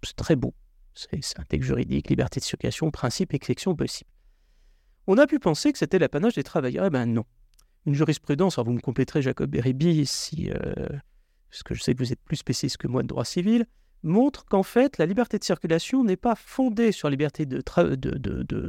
C'est 0.04 0.16
très 0.16 0.36
beau. 0.36 0.54
C'est 0.94 1.40
un 1.40 1.44
texte 1.44 1.68
juridique, 1.68 2.10
liberté 2.10 2.40
de 2.40 2.46
circulation, 2.46 2.90
principe, 2.90 3.34
exception 3.34 3.76
possible. 3.76 4.10
On 5.08 5.18
a 5.18 5.28
pu 5.28 5.40
penser 5.40 5.72
que 5.72 5.78
c'était 5.78 6.00
l'apanage 6.00 6.34
des 6.34 6.44
travailleurs. 6.44 6.86
Eh 6.86 6.90
bien 6.90 7.06
non. 7.06 7.26
Une 7.86 7.96
jurisprudence, 7.96 8.58
alors 8.58 8.68
vous 8.68 8.74
me 8.74 8.80
compléterez 8.80 9.22
Jacob 9.22 9.50
Beribi, 9.50 10.06
si, 10.06 10.52
euh, 10.52 10.88
parce 11.50 11.64
que 11.64 11.74
je 11.74 11.82
sais 11.82 11.94
que 11.94 12.00
vous 12.00 12.14
êtes 12.14 12.22
plus 12.22 12.36
spécialiste 12.38 12.78
que 12.78 12.88
moi 12.88 13.02
de 13.02 13.08
droit 13.08 13.26
civil, 13.26 13.66
montre 14.04 14.46
qu'en 14.46 14.64
fait, 14.64 14.98
la 14.98 15.06
liberté 15.06 15.38
de 15.38 15.44
circulation 15.44 16.04
n'est 16.04 16.18
pas 16.18 16.36
fondée 16.36 16.92
sur 16.92 17.08
la 17.08 17.12
liberté 17.12 17.46
de 17.46 17.64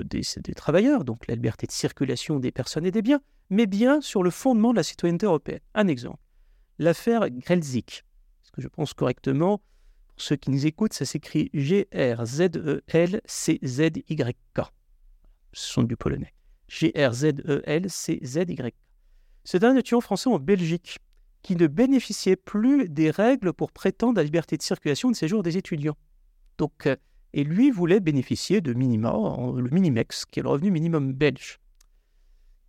des, 0.02 0.54
travailleurs, 0.54 1.04
donc 1.04 1.26
la 1.26 1.34
liberté 1.34 1.66
de 1.66 1.72
circulation 1.72 2.38
des 2.38 2.52
personnes 2.52 2.86
et 2.86 2.90
des 2.90 3.02
biens, 3.02 3.20
mais 3.50 3.66
bien 3.66 4.00
sur 4.00 4.22
le 4.22 4.30
fondement 4.30 4.70
de 4.72 4.76
la 4.76 4.82
citoyenneté 4.82 5.26
européenne. 5.26 5.60
Un 5.74 5.88
exemple, 5.88 6.20
l'affaire 6.78 7.28
Grelzik. 7.30 8.04
Est-ce 8.42 8.52
que 8.52 8.62
je 8.62 8.68
pense 8.68 8.94
correctement? 8.94 9.58
Pour 10.08 10.20
ceux 10.20 10.36
qui 10.36 10.50
nous 10.50 10.66
écoutent, 10.66 10.92
ça 10.92 11.04
s'écrit 11.06 11.50
G-R-Z-E-L-C-Z-Y-K. 11.54 12.02
Ce 15.54 15.72
sont 15.72 15.82
du 15.82 15.96
polonais. 15.96 16.32
G-R-Z-E-L-C-Z-Y-K. 16.68 17.52
C'est 19.44 19.64
un 19.64 19.76
étudiant 19.76 20.00
français 20.00 20.30
en 20.30 20.38
Belgique 20.38 20.98
qui 21.42 21.56
ne 21.56 21.66
bénéficiait 21.66 22.36
plus 22.36 22.88
des 22.88 23.10
règles 23.10 23.52
pour 23.52 23.72
prétendre 23.72 24.18
à 24.18 24.22
la 24.22 24.24
liberté 24.24 24.56
de 24.56 24.62
circulation 24.62 25.10
de 25.10 25.16
séjour 25.16 25.42
des 25.42 25.56
étudiants. 25.56 25.96
Donc, 26.58 26.86
euh, 26.86 26.96
et 27.34 27.44
lui 27.44 27.70
voulait 27.70 28.00
bénéficier 28.00 28.60
de 28.60 28.72
minima, 28.72 29.10
le 29.56 29.68
minimex, 29.70 30.26
qui 30.26 30.40
est 30.40 30.42
le 30.42 30.50
revenu 30.50 30.70
minimum 30.70 31.12
belge. 31.12 31.58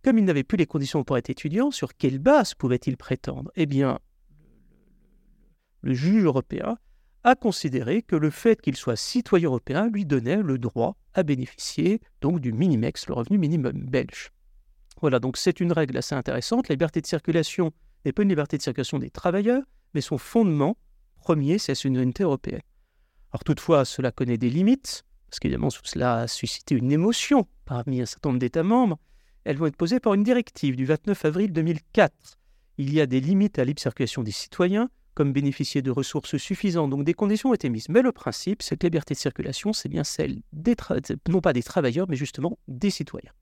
Comme 0.02 0.18
il 0.18 0.24
n'avait 0.24 0.42
plus 0.42 0.56
les 0.56 0.66
conditions 0.66 1.04
pour 1.04 1.16
être 1.16 1.30
étudiant, 1.30 1.70
sur 1.70 1.94
quelle 1.96 2.18
base 2.18 2.54
pouvait-il 2.54 2.96
prétendre? 2.96 3.50
Eh 3.56 3.66
bien, 3.66 3.98
le 5.82 5.94
juge 5.94 6.24
européen 6.24 6.78
a 7.24 7.34
considéré 7.34 8.02
que 8.02 8.16
le 8.16 8.30
fait 8.30 8.60
qu'il 8.60 8.76
soit 8.76 8.96
citoyen 8.96 9.48
européen 9.48 9.88
lui 9.88 10.04
donnait 10.04 10.42
le 10.42 10.58
droit 10.58 10.96
à 11.14 11.22
bénéficier 11.22 12.00
donc 12.20 12.40
du 12.40 12.52
minimex, 12.52 13.06
le 13.06 13.14
revenu 13.14 13.38
minimum 13.38 13.72
belge. 13.72 14.30
Voilà, 15.04 15.18
donc 15.18 15.36
c'est 15.36 15.60
une 15.60 15.70
règle 15.70 15.98
assez 15.98 16.14
intéressante. 16.14 16.70
La 16.70 16.72
liberté 16.76 17.02
de 17.02 17.06
circulation 17.06 17.72
n'est 18.06 18.12
pas 18.12 18.22
une 18.22 18.30
liberté 18.30 18.56
de 18.56 18.62
circulation 18.62 18.98
des 18.98 19.10
travailleurs, 19.10 19.62
mais 19.92 20.00
son 20.00 20.16
fondement 20.16 20.78
premier, 21.16 21.58
c'est 21.58 21.72
la 21.72 21.76
souveraineté 21.76 22.22
européenne. 22.22 22.62
Alors 23.30 23.44
toutefois, 23.44 23.84
cela 23.84 24.12
connaît 24.12 24.38
des 24.38 24.48
limites, 24.48 25.04
parce 25.28 25.40
qu'évidemment, 25.40 25.68
cela 25.68 26.20
a 26.20 26.26
suscité 26.26 26.74
une 26.74 26.90
émotion 26.90 27.46
parmi 27.66 28.00
un 28.00 28.06
certain 28.06 28.30
nombre 28.30 28.38
d'États 28.38 28.62
membres. 28.62 28.98
Elles 29.44 29.58
vont 29.58 29.66
être 29.66 29.76
posées 29.76 30.00
par 30.00 30.14
une 30.14 30.22
directive 30.22 30.74
du 30.74 30.86
29 30.86 31.22
avril 31.26 31.52
2004. 31.52 32.38
Il 32.78 32.90
y 32.90 32.98
a 33.02 33.04
des 33.04 33.20
limites 33.20 33.58
à 33.58 33.60
la 33.60 33.66
libre 33.66 33.82
circulation 33.82 34.22
des 34.22 34.32
citoyens, 34.32 34.88
comme 35.12 35.34
bénéficier 35.34 35.82
de 35.82 35.90
ressources 35.90 36.38
suffisantes, 36.38 36.88
donc 36.88 37.04
des 37.04 37.12
conditions 37.12 37.50
ont 37.50 37.54
été 37.54 37.68
mises. 37.68 37.90
Mais 37.90 38.00
le 38.00 38.12
principe, 38.12 38.62
la 38.70 38.78
liberté 38.82 39.12
de 39.12 39.18
circulation, 39.18 39.74
c'est 39.74 39.90
bien 39.90 40.02
celle 40.02 40.40
des 40.54 40.76
non 41.28 41.42
pas 41.42 41.52
des 41.52 41.62
travailleurs, 41.62 42.06
mais 42.08 42.16
justement 42.16 42.58
des 42.68 42.88
citoyens. 42.88 43.32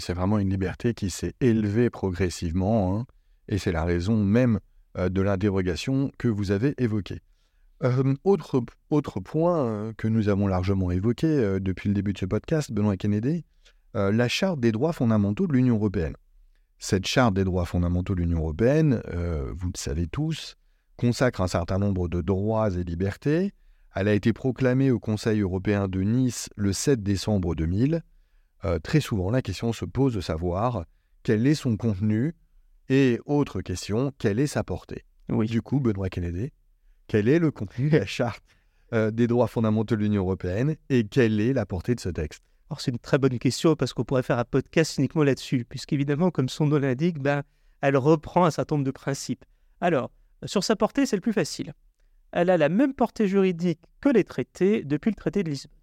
C'est 0.00 0.14
vraiment 0.14 0.38
une 0.38 0.50
liberté 0.50 0.94
qui 0.94 1.10
s'est 1.10 1.34
élevée 1.40 1.90
progressivement. 1.90 2.96
Hein. 2.96 3.06
Et 3.48 3.58
c'est 3.58 3.72
la 3.72 3.84
raison 3.84 4.16
même 4.16 4.60
euh, 4.98 5.08
de 5.08 5.22
l'interrogation 5.22 6.10
que 6.18 6.28
vous 6.28 6.50
avez 6.50 6.74
évoquée. 6.78 7.20
Euh, 7.82 8.14
autre, 8.24 8.62
autre 8.90 9.20
point 9.20 9.64
euh, 9.64 9.92
que 9.96 10.06
nous 10.06 10.28
avons 10.28 10.46
largement 10.46 10.90
évoqué 10.90 11.58
depuis 11.60 11.88
le 11.88 11.94
début 11.94 12.12
de 12.12 12.18
ce 12.18 12.26
podcast, 12.26 12.72
Benoît 12.72 12.96
Kennedy, 12.96 13.44
la 13.94 14.26
charte 14.28 14.58
des 14.58 14.72
droits 14.72 14.94
fondamentaux 14.94 15.46
de 15.46 15.52
l'Union 15.52 15.76
européenne. 15.76 16.14
Cette 16.78 17.06
charte 17.06 17.34
des 17.34 17.44
droits 17.44 17.66
fondamentaux 17.66 18.14
de 18.14 18.20
l'Union 18.20 18.38
européenne, 18.38 19.02
vous 19.54 19.66
le 19.66 19.78
savez 19.78 20.06
tous, 20.06 20.56
consacre 20.96 21.42
un 21.42 21.46
certain 21.46 21.78
nombre 21.78 22.08
de 22.08 22.22
droits 22.22 22.70
et 22.70 22.84
libertés. 22.84 23.52
Elle 23.94 24.08
a 24.08 24.14
été 24.14 24.32
proclamée 24.32 24.90
au 24.90 24.98
Conseil 24.98 25.40
européen 25.40 25.88
de 25.88 26.00
Nice 26.00 26.48
le 26.56 26.72
7 26.72 27.02
décembre 27.02 27.54
2000. 27.54 28.02
Très 28.82 29.00
souvent, 29.00 29.30
la 29.30 29.42
question 29.42 29.72
se 29.72 29.84
pose 29.84 30.14
de 30.14 30.20
savoir 30.20 30.84
quel 31.22 31.46
est 31.46 31.54
son 31.54 31.76
contenu, 31.76 32.34
et 32.88 33.20
autre 33.26 33.60
question, 33.60 34.12
quelle 34.18 34.38
est 34.38 34.46
sa 34.46 34.64
portée 34.64 35.04
oui. 35.28 35.46
Du 35.46 35.62
coup, 35.62 35.80
Benoît 35.80 36.08
Kennedy, 36.08 36.50
quel 37.06 37.28
est 37.28 37.38
le 37.38 37.50
contenu 37.50 37.90
de 37.90 37.98
la 37.98 38.06
charte 38.06 38.42
euh, 38.92 39.10
des 39.10 39.26
droits 39.26 39.46
fondamentaux 39.46 39.96
de 39.96 40.00
l'Union 40.02 40.22
européenne 40.22 40.76
et 40.90 41.04
quelle 41.04 41.40
est 41.40 41.52
la 41.52 41.66
portée 41.66 41.94
de 41.94 42.00
ce 42.00 42.08
texte? 42.08 42.42
Alors 42.68 42.80
c'est 42.80 42.90
une 42.90 42.98
très 42.98 43.18
bonne 43.18 43.38
question 43.38 43.76
parce 43.76 43.92
qu'on 43.92 44.04
pourrait 44.04 44.22
faire 44.22 44.38
un 44.38 44.44
podcast 44.44 44.98
uniquement 44.98 45.22
là-dessus, 45.22 45.64
puisqu'évidemment, 45.68 46.30
comme 46.30 46.48
son 46.48 46.66
nom 46.66 46.78
l'indique, 46.78 47.18
ben, 47.18 47.42
elle 47.80 47.96
reprend 47.96 48.44
un 48.44 48.50
certain 48.50 48.76
nombre 48.76 48.86
de 48.86 48.90
principes. 48.90 49.44
Alors, 49.80 50.10
sur 50.44 50.64
sa 50.64 50.76
portée, 50.76 51.06
c'est 51.06 51.16
le 51.16 51.22
plus 51.22 51.32
facile. 51.32 51.72
Elle 52.32 52.50
a 52.50 52.56
la 52.56 52.68
même 52.68 52.94
portée 52.94 53.28
juridique 53.28 53.80
que 54.00 54.08
les 54.08 54.24
traités 54.24 54.84
depuis 54.84 55.10
le 55.10 55.16
traité 55.16 55.42
de 55.42 55.50
Lisbonne. 55.50 55.76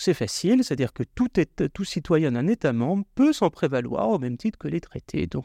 C'est 0.00 0.14
facile, 0.14 0.64
c'est-à-dire 0.64 0.94
que 0.94 1.02
tout, 1.02 1.84
citoyen 1.84 2.32
d'un 2.32 2.46
État 2.46 2.72
membre 2.72 3.04
peut 3.14 3.34
s'en 3.34 3.50
prévaloir 3.50 4.08
au 4.08 4.18
même 4.18 4.38
titre 4.38 4.58
que 4.58 4.66
les 4.66 4.80
traités. 4.80 5.26
Donc, 5.26 5.44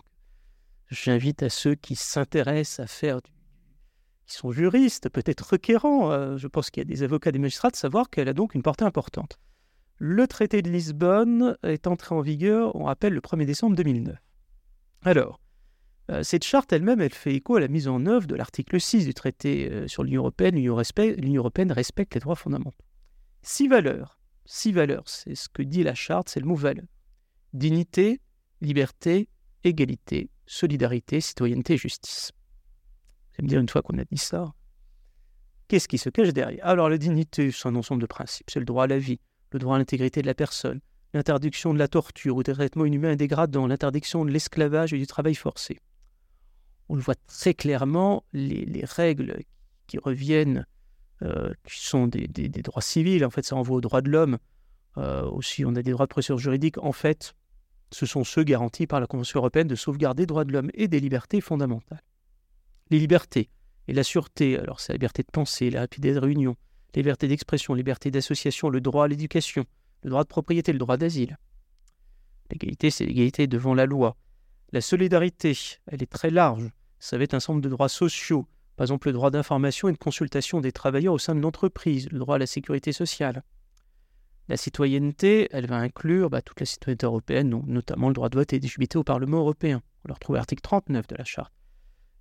J'invite 0.87 1.43
à 1.43 1.49
ceux 1.49 1.75
qui 1.75 1.97
s'intéressent 1.97 2.79
à 2.79 2.87
faire 2.87 3.21
du 3.21 3.31
qui 4.27 4.33
sont 4.33 4.53
juristes, 4.53 5.09
peut-être 5.09 5.51
requérants, 5.51 6.09
euh, 6.11 6.37
je 6.37 6.47
pense 6.47 6.71
qu'il 6.71 6.79
y 6.79 6.85
a 6.85 6.85
des 6.85 7.03
avocats, 7.03 7.33
des 7.33 7.37
magistrats, 7.37 7.69
de 7.69 7.75
savoir 7.75 8.09
qu'elle 8.09 8.29
a 8.29 8.33
donc 8.33 8.55
une 8.55 8.63
portée 8.63 8.85
importante. 8.85 9.39
Le 9.97 10.25
traité 10.25 10.61
de 10.61 10.69
Lisbonne 10.69 11.57
est 11.63 11.85
entré 11.85 12.15
en 12.15 12.21
vigueur, 12.21 12.75
on 12.77 12.85
rappelle, 12.85 13.13
le 13.13 13.19
1er 13.19 13.45
décembre 13.45 13.75
2009. 13.75 14.15
Alors, 15.03 15.41
euh, 16.11 16.23
cette 16.23 16.45
charte 16.45 16.71
elle-même, 16.71 17.01
elle 17.01 17.13
fait 17.13 17.35
écho 17.35 17.57
à 17.57 17.59
la 17.59 17.67
mise 17.67 17.89
en 17.89 18.05
œuvre 18.05 18.25
de 18.25 18.35
l'article 18.35 18.79
6 18.79 19.05
du 19.05 19.13
traité 19.13 19.69
euh, 19.69 19.87
sur 19.87 20.03
l'Union 20.03 20.21
européenne. 20.21 20.55
L'Union 20.55 21.41
européenne 21.41 21.73
respecte 21.73 22.15
les 22.15 22.21
droits 22.21 22.35
fondamentaux. 22.35 22.85
Six 23.43 23.67
valeurs, 23.67 24.17
six 24.45 24.71
valeurs, 24.71 25.03
c'est 25.07 25.35
ce 25.35 25.49
que 25.49 25.61
dit 25.61 25.83
la 25.83 25.95
charte, 25.95 26.29
c'est 26.29 26.39
le 26.39 26.45
mot 26.45 26.55
valeur. 26.55 26.85
Dignité, 27.53 28.21
liberté, 28.61 29.29
égalité, 29.63 30.29
solidarité, 30.45 31.21
citoyenneté 31.21 31.73
et 31.73 31.77
justice. 31.77 32.31
Vous 32.33 33.35
allez 33.39 33.45
me 33.45 33.49
dire 33.49 33.59
une 33.59 33.69
fois 33.69 33.81
qu'on 33.81 33.97
a 33.97 34.05
dit 34.05 34.17
ça, 34.17 34.53
qu'est-ce 35.67 35.87
qui 35.87 35.97
se 35.97 36.09
cache 36.09 36.33
derrière? 36.33 36.65
Alors 36.65 36.89
la 36.89 36.97
dignité, 36.97 37.51
c'est 37.51 37.67
un 37.67 37.75
ensemble 37.75 38.01
de 38.01 38.07
principes. 38.07 38.49
C'est 38.49 38.59
le 38.59 38.65
droit 38.65 38.85
à 38.85 38.87
la 38.87 38.99
vie, 38.99 39.19
le 39.51 39.59
droit 39.59 39.75
à 39.75 39.79
l'intégrité 39.79 40.21
de 40.21 40.27
la 40.27 40.35
personne, 40.35 40.79
l'interdiction 41.13 41.73
de 41.73 41.79
la 41.79 41.87
torture 41.87 42.35
ou 42.35 42.43
des 42.43 42.53
traitements 42.53 42.85
inhumains 42.85 43.13
et 43.13 43.15
dégradants, 43.15 43.67
l'interdiction 43.67 44.25
de 44.25 44.31
l'esclavage 44.31 44.93
et 44.93 44.97
du 44.97 45.07
travail 45.07 45.35
forcé. 45.35 45.79
On 46.89 46.95
le 46.95 47.01
voit 47.01 47.15
très 47.27 47.53
clairement, 47.53 48.23
les, 48.33 48.83
règles 48.83 49.39
qui 49.87 49.97
reviennent, 49.97 50.67
euh, 51.21 51.53
qui 51.67 51.85
sont 51.85 52.07
des, 52.07 52.27
droits 52.49 52.81
civils, 52.81 53.23
en 53.25 53.29
fait 53.29 53.45
ça 53.45 53.55
renvoie 53.55 53.77
aux 53.77 53.81
droits 53.81 54.01
de 54.01 54.09
l'homme, 54.09 54.37
euh, 54.97 55.23
aussi 55.23 55.65
on 55.65 55.75
a 55.75 55.81
des 55.81 55.91
droits 55.91 56.05
de 56.05 56.09
procédure 56.09 56.37
juridique, 56.37 56.77
en 56.77 56.91
fait 56.91 57.35
ce 57.91 58.05
sont 58.05 58.23
ceux 58.23 58.43
garantis 58.43 58.87
par 58.87 58.99
la 58.99 59.07
Convention 59.07 59.39
européenne 59.39 59.67
de 59.67 59.75
sauvegarde 59.75 60.17
des 60.17 60.25
droits 60.25 60.43
de 60.43 60.51
l'homme 60.51 60.71
et 60.73 60.87
des 60.87 60.99
libertés 60.99 61.39
fondamentales. 61.39 62.03
Les 62.89 62.99
libertés 62.99 63.49
et 63.87 63.93
la 63.93 64.03
sûreté, 64.03 64.57
alors 64.57 64.79
c'est 64.79 64.91
la 64.93 64.95
liberté 64.95 65.23
de 65.23 65.31
penser, 65.31 65.69
la 65.69 65.81
rapidité 65.81 66.13
de 66.13 66.19
réunion, 66.19 66.55
la 66.93 66.99
liberté 66.99 67.27
d'expression, 67.27 67.73
la 67.73 67.77
liberté 67.77 68.11
d'association, 68.11 68.69
le 68.69 68.81
droit 68.81 69.05
à 69.05 69.07
l'éducation, 69.07 69.65
le 70.03 70.09
droit 70.09 70.23
de 70.23 70.29
propriété, 70.29 70.73
le 70.73 70.79
droit 70.79 70.97
d'asile. 70.97 71.37
L'égalité, 72.51 72.91
c'est 72.91 73.05
l'égalité 73.05 73.47
devant 73.47 73.73
la 73.73 73.85
loi. 73.85 74.15
La 74.71 74.81
solidarité, 74.81 75.57
elle 75.87 76.03
est 76.03 76.11
très 76.11 76.29
large. 76.29 76.69
Ça 76.99 77.17
va 77.17 77.23
être 77.23 77.33
un 77.33 77.37
ensemble 77.37 77.61
de 77.61 77.69
droits 77.69 77.89
sociaux, 77.89 78.47
par 78.75 78.85
exemple 78.85 79.07
le 79.07 79.13
droit 79.13 79.31
d'information 79.31 79.87
et 79.87 79.93
de 79.93 79.97
consultation 79.97 80.61
des 80.61 80.71
travailleurs 80.71 81.13
au 81.13 81.19
sein 81.19 81.35
de 81.35 81.39
l'entreprise, 81.39 82.09
le 82.11 82.19
droit 82.19 82.35
à 82.35 82.39
la 82.39 82.45
sécurité 82.45 82.91
sociale. 82.91 83.43
La 84.47 84.57
citoyenneté, 84.57 85.47
elle 85.51 85.65
va 85.65 85.77
inclure 85.77 86.29
bah, 86.29 86.41
toute 86.41 86.59
la 86.59 86.65
citoyenneté 86.65 87.05
européenne, 87.05 87.49
notamment 87.65 88.09
le 88.09 88.13
droit 88.13 88.29
de 88.29 88.37
vote 88.37 88.53
et 88.53 88.59
d'éligibilité 88.59 88.97
au 88.97 89.03
Parlement 89.03 89.39
européen. 89.39 89.81
On 90.03 90.09
le 90.09 90.13
retrouve 90.13 90.35
à 90.35 90.39
l'article 90.39 90.61
39 90.61 91.07
de 91.07 91.15
la 91.15 91.23
Charte. 91.23 91.51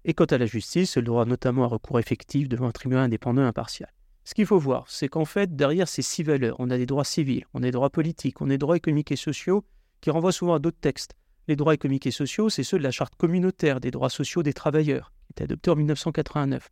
Et 0.06 0.14
quant 0.14 0.24
à 0.24 0.38
la 0.38 0.46
justice, 0.46 0.92
c'est 0.92 1.00
le 1.00 1.06
droit 1.06 1.26
notamment 1.26 1.64
à 1.64 1.66
recours 1.66 1.98
effectif 1.98 2.48
devant 2.48 2.68
un 2.68 2.72
tribunal 2.72 3.04
indépendant 3.04 3.42
et 3.42 3.46
impartial. 3.46 3.92
Ce 4.24 4.32
qu'il 4.32 4.46
faut 4.46 4.58
voir, 4.58 4.86
c'est 4.88 5.08
qu'en 5.08 5.26
fait, 5.26 5.54
derrière 5.54 5.86
ces 5.86 6.00
six 6.00 6.22
valeurs, 6.22 6.56
on 6.58 6.70
a 6.70 6.78
des 6.78 6.86
droits 6.86 7.04
civils, 7.04 7.44
on 7.52 7.58
a 7.58 7.66
des 7.66 7.70
droits 7.72 7.90
politiques, 7.90 8.40
on 8.40 8.46
a 8.46 8.50
des 8.50 8.58
droits 8.58 8.76
économiques 8.76 9.12
et 9.12 9.16
sociaux 9.16 9.64
qui 10.00 10.10
renvoient 10.10 10.32
souvent 10.32 10.54
à 10.54 10.58
d'autres 10.58 10.80
textes. 10.80 11.14
Les 11.46 11.56
droits 11.56 11.74
économiques 11.74 12.06
et 12.06 12.10
sociaux, 12.10 12.48
c'est 12.48 12.62
ceux 12.62 12.78
de 12.78 12.82
la 12.82 12.90
Charte 12.90 13.16
communautaire 13.16 13.80
des 13.80 13.90
droits 13.90 14.08
sociaux 14.08 14.42
des 14.42 14.54
travailleurs, 14.54 15.12
était 15.34 15.44
adoptée 15.44 15.70
en 15.70 15.76
1989. 15.76 16.70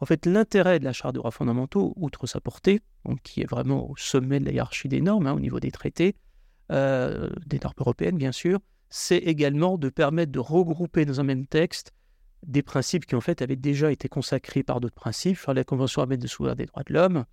En 0.00 0.04
fait, 0.04 0.26
l'intérêt 0.26 0.78
de 0.78 0.84
la 0.84 0.92
Charte 0.92 1.14
des 1.14 1.18
droits 1.18 1.30
fondamentaux, 1.30 1.92
outre 1.96 2.26
sa 2.26 2.40
portée, 2.40 2.80
qui 3.22 3.40
est 3.40 3.48
vraiment 3.48 3.88
au 3.90 3.96
sommet 3.96 4.40
de 4.40 4.44
la 4.44 4.52
hiérarchie 4.52 4.88
des 4.88 5.00
normes, 5.00 5.26
hein, 5.26 5.32
au 5.32 5.40
niveau 5.40 5.60
des 5.60 5.70
traités, 5.70 6.16
euh, 6.70 7.30
des 7.46 7.58
normes 7.58 7.74
européennes 7.78 8.16
bien 8.16 8.32
sûr, 8.32 8.58
c'est 8.88 9.18
également 9.18 9.78
de 9.78 9.88
permettre 9.88 10.32
de 10.32 10.38
regrouper 10.38 11.04
dans 11.04 11.20
un 11.20 11.24
même 11.24 11.46
texte 11.46 11.92
des 12.46 12.62
principes 12.62 13.06
qui 13.06 13.14
en 13.14 13.20
fait 13.20 13.42
avaient 13.42 13.56
déjà 13.56 13.92
été 13.92 14.08
consacrés 14.08 14.62
par 14.62 14.80
d'autres 14.80 14.94
principes, 14.94 15.38
sur 15.38 15.54
la 15.54 15.64
Convention 15.64 16.02
européenne 16.02 16.20
de 16.20 16.26
sauvegarde 16.26 16.58
des 16.58 16.66
droits 16.66 16.82
de 16.84 16.92
l'homme. 16.92 17.24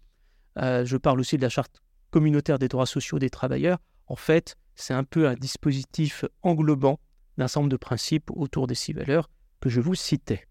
Euh, 0.57 0.85
je 0.85 0.97
parle 0.97 1.19
aussi 1.19 1.37
de 1.37 1.41
la 1.41 1.49
Charte 1.49 1.81
communautaire 2.11 2.59
des 2.59 2.67
droits 2.67 2.85
sociaux 2.85 3.19
des 3.19 3.29
travailleurs. 3.29 3.79
En 4.07 4.15
fait, 4.15 4.55
c'est 4.75 4.93
un 4.93 5.03
peu 5.03 5.27
un 5.27 5.33
dispositif 5.33 6.25
englobant 6.43 6.99
d'un 7.37 7.45
ensemble 7.45 7.69
de 7.69 7.77
principes 7.77 8.29
autour 8.31 8.67
des 8.67 8.75
six 8.75 8.93
valeurs 8.93 9.29
que 9.59 9.69
je 9.69 9.81
vous 9.81 9.95
citais. 9.95 10.48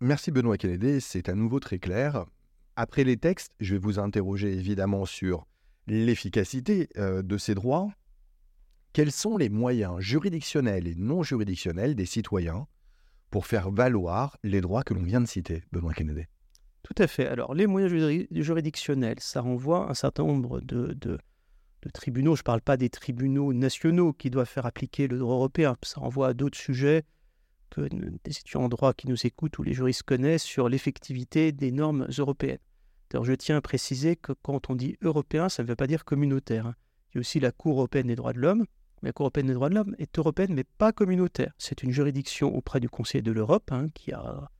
Merci 0.00 0.30
Benoît 0.30 0.58
Kennedy, 0.58 1.00
c'est 1.00 1.28
à 1.28 1.34
nouveau 1.34 1.60
très 1.60 1.78
clair. 1.78 2.26
Après 2.76 3.04
les 3.04 3.16
textes, 3.16 3.52
je 3.60 3.74
vais 3.74 3.80
vous 3.80 3.98
interroger 3.98 4.52
évidemment 4.52 5.06
sur 5.06 5.46
l'efficacité 5.86 6.88
euh, 6.96 7.22
de 7.22 7.38
ces 7.38 7.54
droits. 7.54 7.90
Quels 8.92 9.12
sont 9.12 9.36
les 9.36 9.48
moyens 9.48 10.00
juridictionnels 10.00 10.88
et 10.88 10.94
non 10.94 11.22
juridictionnels 11.22 11.94
des 11.94 12.06
citoyens 12.06 12.66
pour 13.30 13.46
faire 13.46 13.70
valoir 13.70 14.36
les 14.42 14.60
droits 14.60 14.82
que 14.82 14.94
l'on 14.94 15.02
vient 15.02 15.20
de 15.20 15.26
citer, 15.26 15.62
Benoît 15.72 15.94
Kennedy? 15.94 16.24
Tout 16.82 16.94
à 16.98 17.06
fait. 17.06 17.26
Alors, 17.26 17.54
les 17.54 17.66
moyens 17.66 17.90
juridictionnels, 18.30 19.18
ça 19.20 19.40
renvoie 19.40 19.86
à 19.86 19.90
un 19.90 19.94
certain 19.94 20.24
nombre 20.24 20.60
de, 20.60 21.18
tribunaux. 21.92 22.36
Je 22.36 22.42
ne 22.42 22.44
parle 22.44 22.60
pas 22.60 22.76
des 22.76 22.90
tribunaux 22.90 23.52
nationaux 23.52 24.12
qui 24.12 24.30
doivent 24.30 24.48
faire 24.48 24.66
appliquer 24.66 25.08
le 25.08 25.18
droit 25.18 25.36
européen. 25.36 25.76
Ça 25.82 26.00
renvoie 26.00 26.28
à 26.28 26.34
d'autres 26.34 26.58
sujets 26.58 27.04
que 27.74 27.88
des 27.88 28.30
étudiants 28.30 28.62
en 28.62 28.68
droit 28.68 28.94
qui 28.94 29.08
nous 29.08 29.26
écoutent 29.26 29.58
ou 29.58 29.62
les 29.62 29.72
juristes 29.72 30.04
connaissent 30.04 30.42
sur 30.42 30.68
l'effectivité 30.68 31.52
des 31.52 31.72
normes 31.72 32.06
européennes. 32.18 32.58
Je 33.22 33.32
tiens 33.32 33.56
à 33.56 33.60
préciser 33.60 34.16
que 34.16 34.32
quand 34.32 34.70
on 34.70 34.74
dit 34.74 34.96
européen, 35.02 35.48
ça 35.48 35.62
ne 35.62 35.68
veut 35.68 35.76
pas 35.76 35.86
dire 35.86 36.04
communautaire. 36.04 36.66
Hein. 36.66 36.74
Il 37.10 37.16
y 37.16 37.18
a 37.18 37.20
aussi 37.20 37.38
la 37.38 37.52
Cour 37.52 37.78
européenne 37.78 38.08
des 38.08 38.16
droits 38.16 38.32
de 38.32 38.40
l'homme. 38.40 38.64
La 39.02 39.12
Cour 39.12 39.26
européenne 39.26 39.46
des 39.46 39.54
droits 39.54 39.68
de 39.68 39.74
l'homme 39.74 39.94
est 39.98 40.18
européenne, 40.18 40.52
mais 40.54 40.64
pas 40.64 40.92
communautaire. 40.92 41.52
C'est 41.58 41.82
une 41.82 41.92
juridiction 41.92 42.54
auprès 42.56 42.80
du 42.80 42.88
Conseil 42.88 43.22
de 43.22 43.30
l'Europe, 43.30 43.70
hein, 43.70 43.86
qui 43.94 44.12
a 44.12 44.50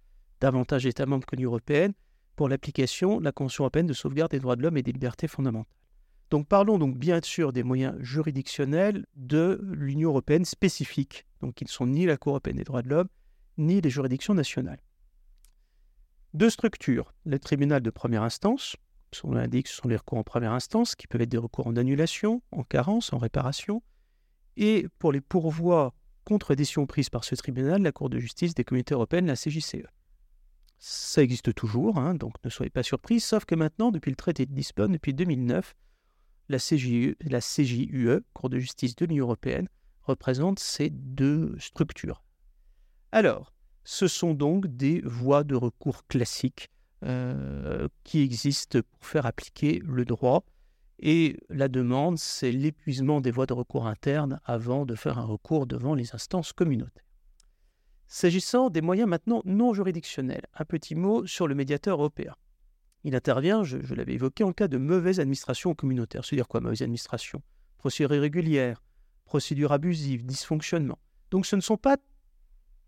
davantage 0.41 0.85
d'États 0.85 1.07
membres 1.07 1.27
que 1.27 1.35
l'Union 1.35 1.51
européenne, 1.51 1.95
pour 2.37 2.49
l'application 2.49 3.19
de 3.19 3.25
la 3.25 3.33
Convention 3.33 3.65
européenne 3.65 3.87
de 3.87 3.93
sauvegarde 3.93 4.31
des 4.31 4.41
droits 4.41 4.57
de 4.57 4.63
l'homme 4.63 4.77
et 4.77 4.83
des 4.83 4.93
libertés 4.93 5.29
fondamentales. 5.29 5.73
Donc 6.35 6.49
parlons 6.49 6.79
donc 6.79 6.99
bien 6.99 7.21
sûr 7.23 7.53
des 7.53 7.63
moyens 7.63 7.95
juridictionnels 8.01 9.07
de 9.15 9.61
l'Union 9.71 10.11
européenne 10.11 10.45
spécifiques, 10.45 11.27
donc 11.41 11.55
qui 11.55 11.63
ne 11.63 11.69
sont 11.69 11.87
ni 11.87 12.07
la 12.07 12.17
Cour 12.17 12.33
européenne 12.33 12.57
des 12.57 12.65
droits 12.65 12.83
de 12.83 12.89
l'homme, 12.89 13.07
ni 13.57 13.81
les 13.81 13.89
juridictions 13.89 14.35
nationales. 14.35 14.81
Deux 16.33 16.51
structures, 16.51 17.15
le 17.25 17.39
tribunal 17.39 17.83
de 17.83 17.91
première 17.91 18.25
instance, 18.25 18.75
son 19.13 19.31
l'indique, 19.31 19.69
ce 19.69 19.77
sont 19.77 19.87
les 19.87 19.95
recours 19.95 20.19
en 20.19 20.25
première 20.25 20.51
instance, 20.51 20.97
qui 20.97 21.07
peuvent 21.07 21.21
être 21.21 21.29
des 21.29 21.39
recours 21.39 21.69
en 21.69 21.77
annulation, 21.77 22.43
en 22.51 22.65
carence, 22.65 23.13
en 23.13 23.19
réparation, 23.19 23.81
et 24.57 24.89
pour 24.99 25.13
les 25.13 25.21
pourvois 25.21 25.95
contre 26.25 26.57
décisions 26.57 26.87
prises 26.87 27.11
par 27.11 27.23
ce 27.23 27.37
tribunal, 27.37 27.81
la 27.81 27.93
Cour 27.93 28.11
de 28.11 28.19
justice 28.19 28.55
des 28.55 28.65
communautés 28.65 28.95
européennes, 28.95 29.27
la 29.27 29.37
CJCE. 29.37 29.87
Ça 30.79 31.23
existe 31.23 31.55
toujours, 31.55 31.97
hein, 31.97 32.17
donc 32.17 32.35
ne 32.43 32.51
soyez 32.51 32.71
pas 32.71 32.83
surpris, 32.83 33.21
sauf 33.21 33.45
que 33.45 33.55
maintenant, 33.55 33.93
depuis 33.93 34.11
le 34.11 34.17
traité 34.17 34.47
de 34.47 34.53
Lisbonne, 34.53 34.95
depuis 34.95 35.15
2009, 35.15 35.77
la 36.49 36.59
CJUE, 36.59 37.17
Cour 38.33 38.51
de 38.51 38.59
justice 38.59 38.97
de 38.97 39.07
l'Union 39.07 39.25
européenne, 39.25 39.69
représente 40.03 40.59
ces 40.59 40.91
deux 40.91 41.57
structures. 41.59 42.23
Alors, 43.13 43.53
ce 43.85 44.09
sont 44.09 44.35
donc 44.35 44.67
des 44.67 45.01
voies 45.05 45.45
de 45.45 45.55
recours 45.55 46.07
classiques 46.07 46.71
euh, 47.05 47.89
qui 48.03 48.21
existent 48.21 48.81
pour 48.81 49.07
faire 49.07 49.27
appliquer 49.27 49.81
le 49.85 50.05
droit. 50.05 50.45
Et 50.99 51.37
la 51.51 51.69
demande, 51.69 52.19
c'est 52.19 52.53
l'épuisement 52.53 53.21
des 53.21 53.31
voies 53.31 53.47
de 53.47 53.53
recours 53.53 53.87
internes 53.87 54.41
avant 54.45 54.87
de 54.87 54.95
faire 54.95 55.19
un 55.19 55.25
recours 55.25 55.67
devant 55.67 55.95
les 55.95 56.15
instances 56.15 56.53
communautaires. 56.53 57.05
S'agissant 58.07 58.71
des 58.71 58.81
moyens 58.81 59.09
maintenant 59.09 59.43
non 59.45 59.75
juridictionnels, 59.75 60.47
un 60.55 60.65
petit 60.65 60.95
mot 60.95 61.27
sur 61.27 61.47
le 61.47 61.55
médiateur 61.55 61.99
européen. 61.99 62.35
Il 63.05 63.15
intervient, 63.15 63.63
je, 63.65 63.77
l'avais 63.95 64.15
évoqué, 64.15 64.45
en 64.45 64.53
cas 64.53 64.67
de 64.67 64.79
mauvaise 64.79 65.21
administration 65.21 65.75
communautaire. 65.75 66.25
C'est-à-dire 66.25 66.49
quoi, 66.49 66.61
mauvaise 66.61 66.83
administration? 66.83 67.43
Procédure 67.77 68.15
irrégulière, 68.15 68.83
procédure 69.27 69.73
abusive, 69.73 70.25
dysfonctionnement. 70.25 70.99
Donc 71.31 71.45
ce 71.45 71.55
ne 71.55 71.61
sont 71.61 71.77
pas 71.77 71.99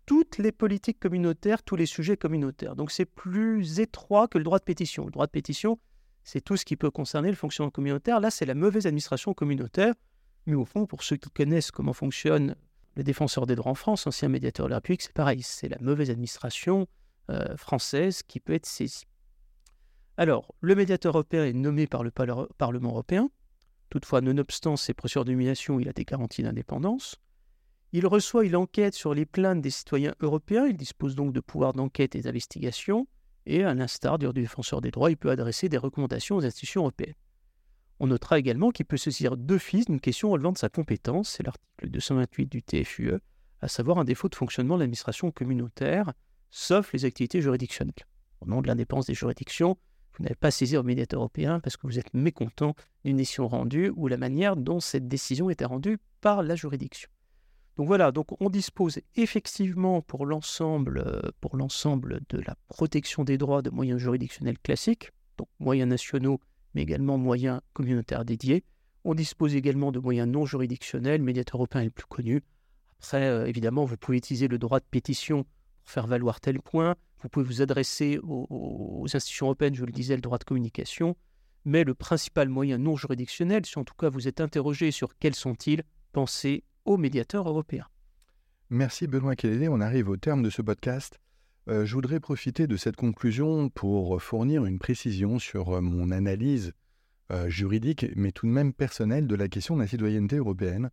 toutes 0.07 0.37
les 0.39 0.51
politiques 0.51 0.99
communautaires, 0.99 1.61
tous 1.61 1.75
les 1.75 1.85
sujets 1.85 2.17
communautaires. 2.17 2.75
Donc 2.75 2.91
c'est 2.91 3.05
plus 3.05 3.79
étroit 3.79 4.27
que 4.27 4.39
le 4.39 4.43
droit 4.43 4.57
de 4.57 4.63
pétition. 4.63 5.05
Le 5.05 5.11
droit 5.11 5.27
de 5.27 5.31
pétition, 5.31 5.77
c'est 6.23 6.41
tout 6.41 6.57
ce 6.57 6.65
qui 6.65 6.75
peut 6.75 6.89
concerner 6.89 7.29
le 7.29 7.35
fonctionnement 7.35 7.69
communautaire. 7.69 8.19
Là, 8.19 8.31
c'est 8.31 8.45
la 8.45 8.55
mauvaise 8.55 8.87
administration 8.87 9.33
communautaire. 9.33 9.93
Mais 10.45 10.55
au 10.55 10.65
fond, 10.65 10.85
pour 10.85 11.03
ceux 11.03 11.17
qui 11.17 11.29
connaissent 11.29 11.71
comment 11.71 11.93
fonctionne 11.93 12.55
le 12.95 13.03
défenseur 13.03 13.45
des 13.45 13.55
droits 13.55 13.71
en 13.71 13.75
France, 13.75 14.07
ancien 14.07 14.29
médiateur 14.29 14.65
de 14.65 14.71
la 14.71 14.77
République, 14.77 15.03
c'est 15.03 15.13
pareil. 15.13 15.41
C'est 15.43 15.69
la 15.69 15.77
mauvaise 15.79 16.09
administration 16.09 16.87
euh, 17.29 17.55
française 17.57 18.23
qui 18.23 18.39
peut 18.39 18.53
être 18.53 18.65
saisie. 18.65 19.03
Alors, 20.17 20.55
le 20.61 20.73
médiateur 20.73 21.13
européen 21.13 21.45
est 21.45 21.53
nommé 21.53 21.85
par 21.85 22.03
le 22.03 22.09
Parlement 22.09 22.89
européen. 22.89 23.29
Toutefois, 23.89 24.21
nonobstant 24.21 24.75
ces 24.75 24.95
procédures 24.95 25.25
de 25.25 25.31
nomination, 25.31 25.79
il 25.79 25.87
a 25.87 25.93
des 25.93 26.05
garanties 26.05 26.41
d'indépendance. 26.41 27.17
Il 27.93 28.07
reçoit, 28.07 28.45
il 28.45 28.55
enquête 28.55 28.95
sur 28.95 29.13
les 29.13 29.27
plaintes 29.27 29.61
des 29.61 29.69
citoyens 29.69 30.15
européens, 30.19 30.65
il 30.65 30.75
dispose 30.75 31.15
donc 31.15 31.33
de 31.33 31.39
pouvoirs 31.39 31.73
d'enquête 31.73 32.15
et 32.15 32.21
d'investigation, 32.21 33.07
et 33.45 33.63
à 33.63 33.73
l'instar 33.75 34.17
du 34.17 34.27
défenseur 34.33 34.81
des 34.81 34.91
droits, 34.91 35.11
il 35.11 35.17
peut 35.17 35.29
adresser 35.29 35.69
des 35.69 35.77
recommandations 35.77 36.35
aux 36.35 36.45
institutions 36.45 36.81
européennes. 36.81 37.15
On 37.99 38.07
notera 38.07 38.39
également 38.39 38.71
qu'il 38.71 38.85
peut 38.85 38.97
saisir 38.97 39.37
d'office 39.37 39.85
d'une 39.85 40.01
question 40.01 40.31
relevant 40.31 40.51
de 40.51 40.57
sa 40.57 40.67
compétence, 40.67 41.29
c'est 41.29 41.43
l'article 41.43 41.89
228 41.89 42.45
du 42.47 42.63
TFUE, 42.63 43.19
à 43.61 43.67
savoir 43.67 43.99
un 43.99 44.03
défaut 44.03 44.29
de 44.29 44.35
fonctionnement 44.35 44.75
de 44.75 44.81
l'administration 44.81 45.31
communautaire, 45.31 46.11
sauf 46.49 46.91
les 46.93 47.05
activités 47.05 47.41
juridictionnelles. 47.41 47.93
Au 48.41 48.47
nom 48.47 48.61
de 48.61 48.67
l'indépendance 48.67 49.07
des 49.07 49.13
juridictions, 49.13 49.77
vous 50.17 50.23
n'avez 50.23 50.35
pas 50.35 50.51
saisi 50.51 50.77
au 50.77 50.83
médiateur 50.83 51.19
européen 51.19 51.59
parce 51.59 51.77
que 51.77 51.85
vous 51.87 51.99
êtes 51.99 52.13
mécontent 52.13 52.75
d'une 53.05 53.17
décision 53.17 53.47
rendue 53.47 53.91
ou 53.95 54.07
la 54.07 54.17
manière 54.17 54.55
dont 54.55 54.79
cette 54.79 55.07
décision 55.07 55.49
était 55.49 55.65
rendue 55.65 55.99
par 56.21 56.43
la 56.43 56.55
juridiction. 56.55 57.09
Donc 57.77 57.87
voilà, 57.87 58.11
donc 58.11 58.41
on 58.41 58.49
dispose 58.49 58.99
effectivement 59.15 60.01
pour 60.01 60.25
l'ensemble, 60.25 61.03
euh, 61.05 62.19
de 62.29 62.39
la 62.39 62.55
protection 62.67 63.23
des 63.23 63.37
droits 63.37 63.61
de 63.61 63.69
moyens 63.69 63.99
juridictionnels 63.99 64.57
classiques, 64.57 65.11
donc 65.37 65.47
moyens 65.59 65.87
nationaux, 65.87 66.39
mais 66.73 66.81
également 66.81 67.19
moyens 67.19 67.61
communautaires 67.73 68.25
dédiés. 68.25 68.63
On 69.03 69.13
dispose 69.13 69.55
également 69.55 69.91
de 69.91 69.99
moyens 69.99 70.27
non 70.27 70.45
juridictionnels, 70.45 71.21
le 71.21 71.25
médiateur 71.25 71.57
européen 71.57 71.81
est 71.81 71.85
le 71.85 71.91
plus 71.91 72.07
connu. 72.07 72.43
Après, 72.99 73.23
euh, 73.23 73.45
évidemment, 73.45 73.85
vous 73.85 73.95
pouvez 73.95 74.17
utiliser 74.17 74.47
le 74.47 74.57
droit 74.57 74.79
de 74.79 74.85
pétition 74.89 75.43
pour 75.43 75.91
faire 75.91 76.07
valoir 76.07 76.39
tel 76.39 76.59
point, 76.59 76.95
vous 77.21 77.29
pouvez 77.29 77.45
vous 77.45 77.61
adresser 77.61 78.19
aux, 78.23 79.05
institutions 79.13 79.47
européennes, 79.47 79.75
je 79.75 79.85
le 79.85 79.91
disais, 79.91 80.15
le 80.15 80.21
droit 80.21 80.37
de 80.37 80.43
communication, 80.43 81.15
mais 81.65 81.83
le 81.83 81.93
principal 81.93 82.49
moyen 82.49 82.77
non 82.77 82.95
juridictionnel, 82.95 83.65
si 83.65 83.77
en 83.79 83.83
tout 83.83 83.95
cas 83.95 84.09
vous 84.09 84.27
êtes 84.27 84.41
interrogé 84.41 84.91
sur 84.91 85.17
quels 85.17 85.35
sont-ils, 85.35 85.83
pensez 86.13 86.63
au 86.85 86.97
médiateur 86.97 87.47
européen. 87.47 87.85
Merci 88.69 89.07
Benoît 89.07 89.35
Kennedy, 89.35 89.67
on 89.67 89.81
arrive 89.81 90.09
au 90.09 90.17
terme 90.17 90.43
de 90.43 90.49
ce 90.49 90.61
podcast. 90.61 91.19
Euh, 91.69 91.85
je 91.85 91.93
voudrais 91.95 92.19
profiter 92.19 92.67
de 92.67 92.77
cette 92.77 92.95
conclusion 92.95 93.69
pour 93.69 94.21
fournir 94.21 94.65
une 94.65 94.79
précision 94.79 95.37
sur 95.37 95.75
euh, 95.75 95.81
mon 95.81 96.11
analyse 96.11 96.73
euh, 97.29 97.49
juridique, 97.49 98.05
mais 98.15 98.31
tout 98.31 98.45
de 98.45 98.51
même 98.51 98.71
personnelle, 98.71 99.27
de 99.27 99.35
la 99.35 99.49
question 99.49 99.75
de 99.75 99.81
la 99.81 99.87
citoyenneté 99.87 100.37
européenne. 100.37 100.91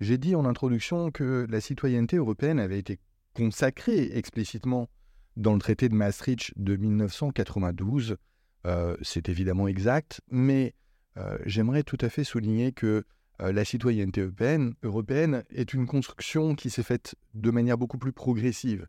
J'ai 0.00 0.18
dit 0.18 0.34
en 0.34 0.44
introduction 0.44 1.12
que 1.12 1.46
la 1.48 1.60
citoyenneté 1.60 2.16
européenne 2.16 2.58
avait 2.58 2.78
été 2.78 2.98
consacrée 3.34 4.16
explicitement 4.16 4.88
dans 5.36 5.52
le 5.52 5.60
traité 5.60 5.88
de 5.88 5.94
Maastricht 5.94 6.52
de 6.56 6.76
1992. 6.76 8.16
Euh, 8.66 8.96
c'est 9.02 9.28
évidemment 9.28 9.68
exact, 9.68 10.20
mais 10.30 10.74
euh, 11.18 11.38
j'aimerais 11.44 11.82
tout 11.82 11.98
à 12.00 12.08
fait 12.08 12.24
souligner 12.24 12.72
que 12.72 13.04
euh, 13.42 13.52
la 13.52 13.64
citoyenneté 13.64 14.22
européenne, 14.22 14.74
européenne, 14.82 15.44
est 15.50 15.74
une 15.74 15.86
construction 15.86 16.54
qui 16.54 16.70
s'est 16.70 16.82
faite 16.82 17.14
de 17.34 17.50
manière 17.50 17.78
beaucoup 17.78 17.98
plus 17.98 18.12
progressive. 18.12 18.88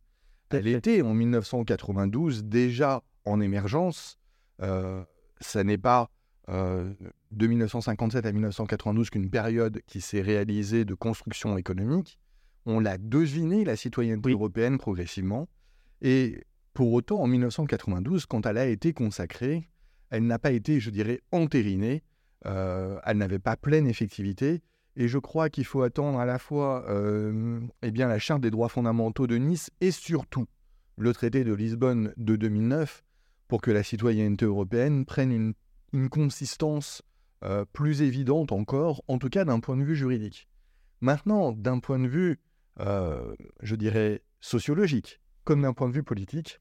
Elle 0.50 0.68
était 0.68 1.02
en 1.02 1.14
1992 1.14 2.46
déjà 2.46 3.04
en 3.26 3.42
émergence. 3.42 4.18
ça 4.60 5.64
n'est 5.66 5.78
pas 5.78 6.10
de 6.48 7.48
1957 7.48 8.26
à 8.26 8.32
1992 8.32 9.10
qu'une 9.10 9.30
période 9.30 9.82
qui 9.86 10.00
s'est 10.00 10.22
réalisée 10.22 10.86
de 10.86 10.94
construction 10.94 11.58
économique. 11.58 12.18
On 12.66 12.80
l'a 12.80 12.98
deviné, 12.98 13.66
la 13.66 13.76
citoyenneté 13.76 14.32
européenne, 14.32 14.78
progressivement. 14.78 15.50
Et 16.02 16.44
pour 16.74 16.94
autant, 16.94 17.22
en 17.22 17.28
1992, 17.28 18.26
quand 18.26 18.46
elle 18.46 18.58
a 18.58 18.68
été 18.68 18.94
consacrée, 18.94 19.70
elle 20.10 20.26
n'a 20.26 20.40
pas 20.40 20.52
été, 20.52 20.80
je 20.80 20.90
dirais, 20.90 21.22
entérinée, 21.32 22.04
euh, 22.46 23.00
elle 23.06 23.18
n'avait 23.18 23.40
pas 23.40 23.58
pleine 23.58 23.88
effectivité, 23.88 24.62
et 24.96 25.08
je 25.08 25.18
crois 25.18 25.50
qu'il 25.50 25.66
faut 25.66 25.82
attendre 25.82 26.20
à 26.20 26.26
la 26.26 26.40
fois 26.40 26.86
euh, 26.90 27.60
eh 27.82 27.92
bien, 27.92 28.08
la 28.08 28.20
Charte 28.20 28.42
des 28.42 28.52
droits 28.52 28.70
fondamentaux 28.70 29.28
de 29.28 29.38
Nice 29.38 29.70
et 29.82 29.92
surtout 29.92 30.48
le 30.98 31.14
traité 31.14 31.44
de 31.44 31.54
Lisbonne 31.54 32.14
de 32.18 32.36
2009 32.36 33.04
pour 33.48 33.62
que 33.62 33.72
la 33.72 33.84
citoyenneté 33.84 34.46
européenne 34.46 35.06
prenne 35.06 35.32
une, 35.32 36.10
consistance 36.10 37.02
euh, 37.44 37.66
plus 37.74 38.02
évidente 38.02 38.52
encore, 38.52 39.04
en 39.08 39.18
tout 39.18 39.30
cas 39.30 39.46
d'un 39.46 39.60
point 39.60 39.78
de 39.78 39.84
vue 39.84 39.96
juridique. 39.96 40.48
Maintenant, 41.02 41.54
d'un 41.54 41.80
point 41.80 41.98
de 42.00 42.08
vue, 42.08 42.40
je 42.80 43.76
dirais, 43.76 44.22
sociologique, 44.42 45.20
comme 45.48 45.62
d'un 45.62 45.72
point 45.72 45.88
de 45.88 45.94
vue 45.94 46.04
politique, 46.04 46.60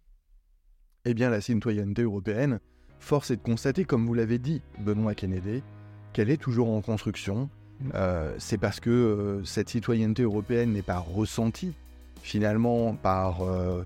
eh 1.06 1.12
bien 1.12 1.28
la 1.28 1.40
citoyenneté 1.40 2.02
européenne, 2.02 2.60
force 3.00 3.32
est 3.32 3.36
de 3.36 3.42
constater, 3.42 3.84
comme 3.84 4.06
vous 4.06 4.14
l'avez 4.14 4.38
dit, 4.38 4.62
Benoît 4.78 5.16
Kennedy, 5.16 5.64
qu'elle 6.12 6.30
est 6.30 6.36
toujours 6.36 6.70
en 6.70 6.80
construction. 6.82 7.50
Mm. 7.80 7.90
Euh, 7.96 8.34
c'est 8.38 8.58
parce 8.58 8.78
que 8.78 8.90
euh, 8.90 9.44
cette 9.44 9.70
citoyenneté 9.70 10.22
européenne 10.22 10.72
n'est 10.72 10.82
pas 10.82 11.00
ressentie 11.00 11.74
finalement 12.22 12.94
par 12.94 13.42
euh, 13.42 13.82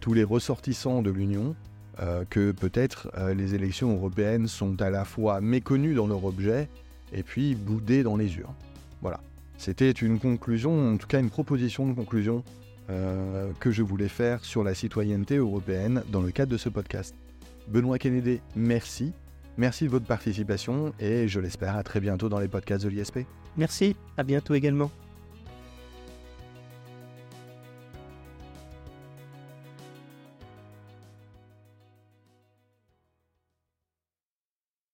tous 0.00 0.14
les 0.14 0.24
ressortissants 0.24 1.02
de 1.02 1.10
l'Union, 1.10 1.54
que 2.30 2.52
peut-être 2.52 3.10
les 3.34 3.54
élections 3.54 3.92
européennes 3.94 4.48
sont 4.48 4.80
à 4.80 4.90
la 4.90 5.04
fois 5.04 5.40
méconnues 5.40 5.94
dans 5.94 6.06
leur 6.06 6.24
objet 6.24 6.68
et 7.12 7.22
puis 7.22 7.54
boudées 7.54 8.02
dans 8.02 8.16
les 8.16 8.34
urnes. 8.36 8.54
Voilà. 9.02 9.20
C'était 9.56 9.90
une 9.90 10.18
conclusion, 10.18 10.92
en 10.92 10.96
tout 10.96 11.06
cas 11.06 11.20
une 11.20 11.30
proposition 11.30 11.86
de 11.86 11.92
conclusion 11.92 12.44
euh, 12.92 13.50
que 13.58 13.70
je 13.70 13.82
voulais 13.82 14.08
faire 14.08 14.44
sur 14.44 14.62
la 14.62 14.74
citoyenneté 14.74 15.36
européenne 15.36 16.02
dans 16.10 16.20
le 16.20 16.30
cadre 16.30 16.52
de 16.52 16.58
ce 16.58 16.68
podcast. 16.68 17.14
Benoît 17.68 17.98
Kennedy, 17.98 18.40
merci. 18.54 19.12
Merci 19.56 19.84
de 19.84 19.90
votre 19.90 20.06
participation 20.06 20.92
et 21.00 21.28
je 21.28 21.40
l'espère 21.40 21.76
à 21.76 21.82
très 21.82 22.00
bientôt 22.00 22.28
dans 22.28 22.38
les 22.38 22.48
podcasts 22.48 22.84
de 22.84 22.90
l'ISP. 22.90 23.20
Merci, 23.56 23.96
à 24.16 24.22
bientôt 24.22 24.54
également. 24.54 24.90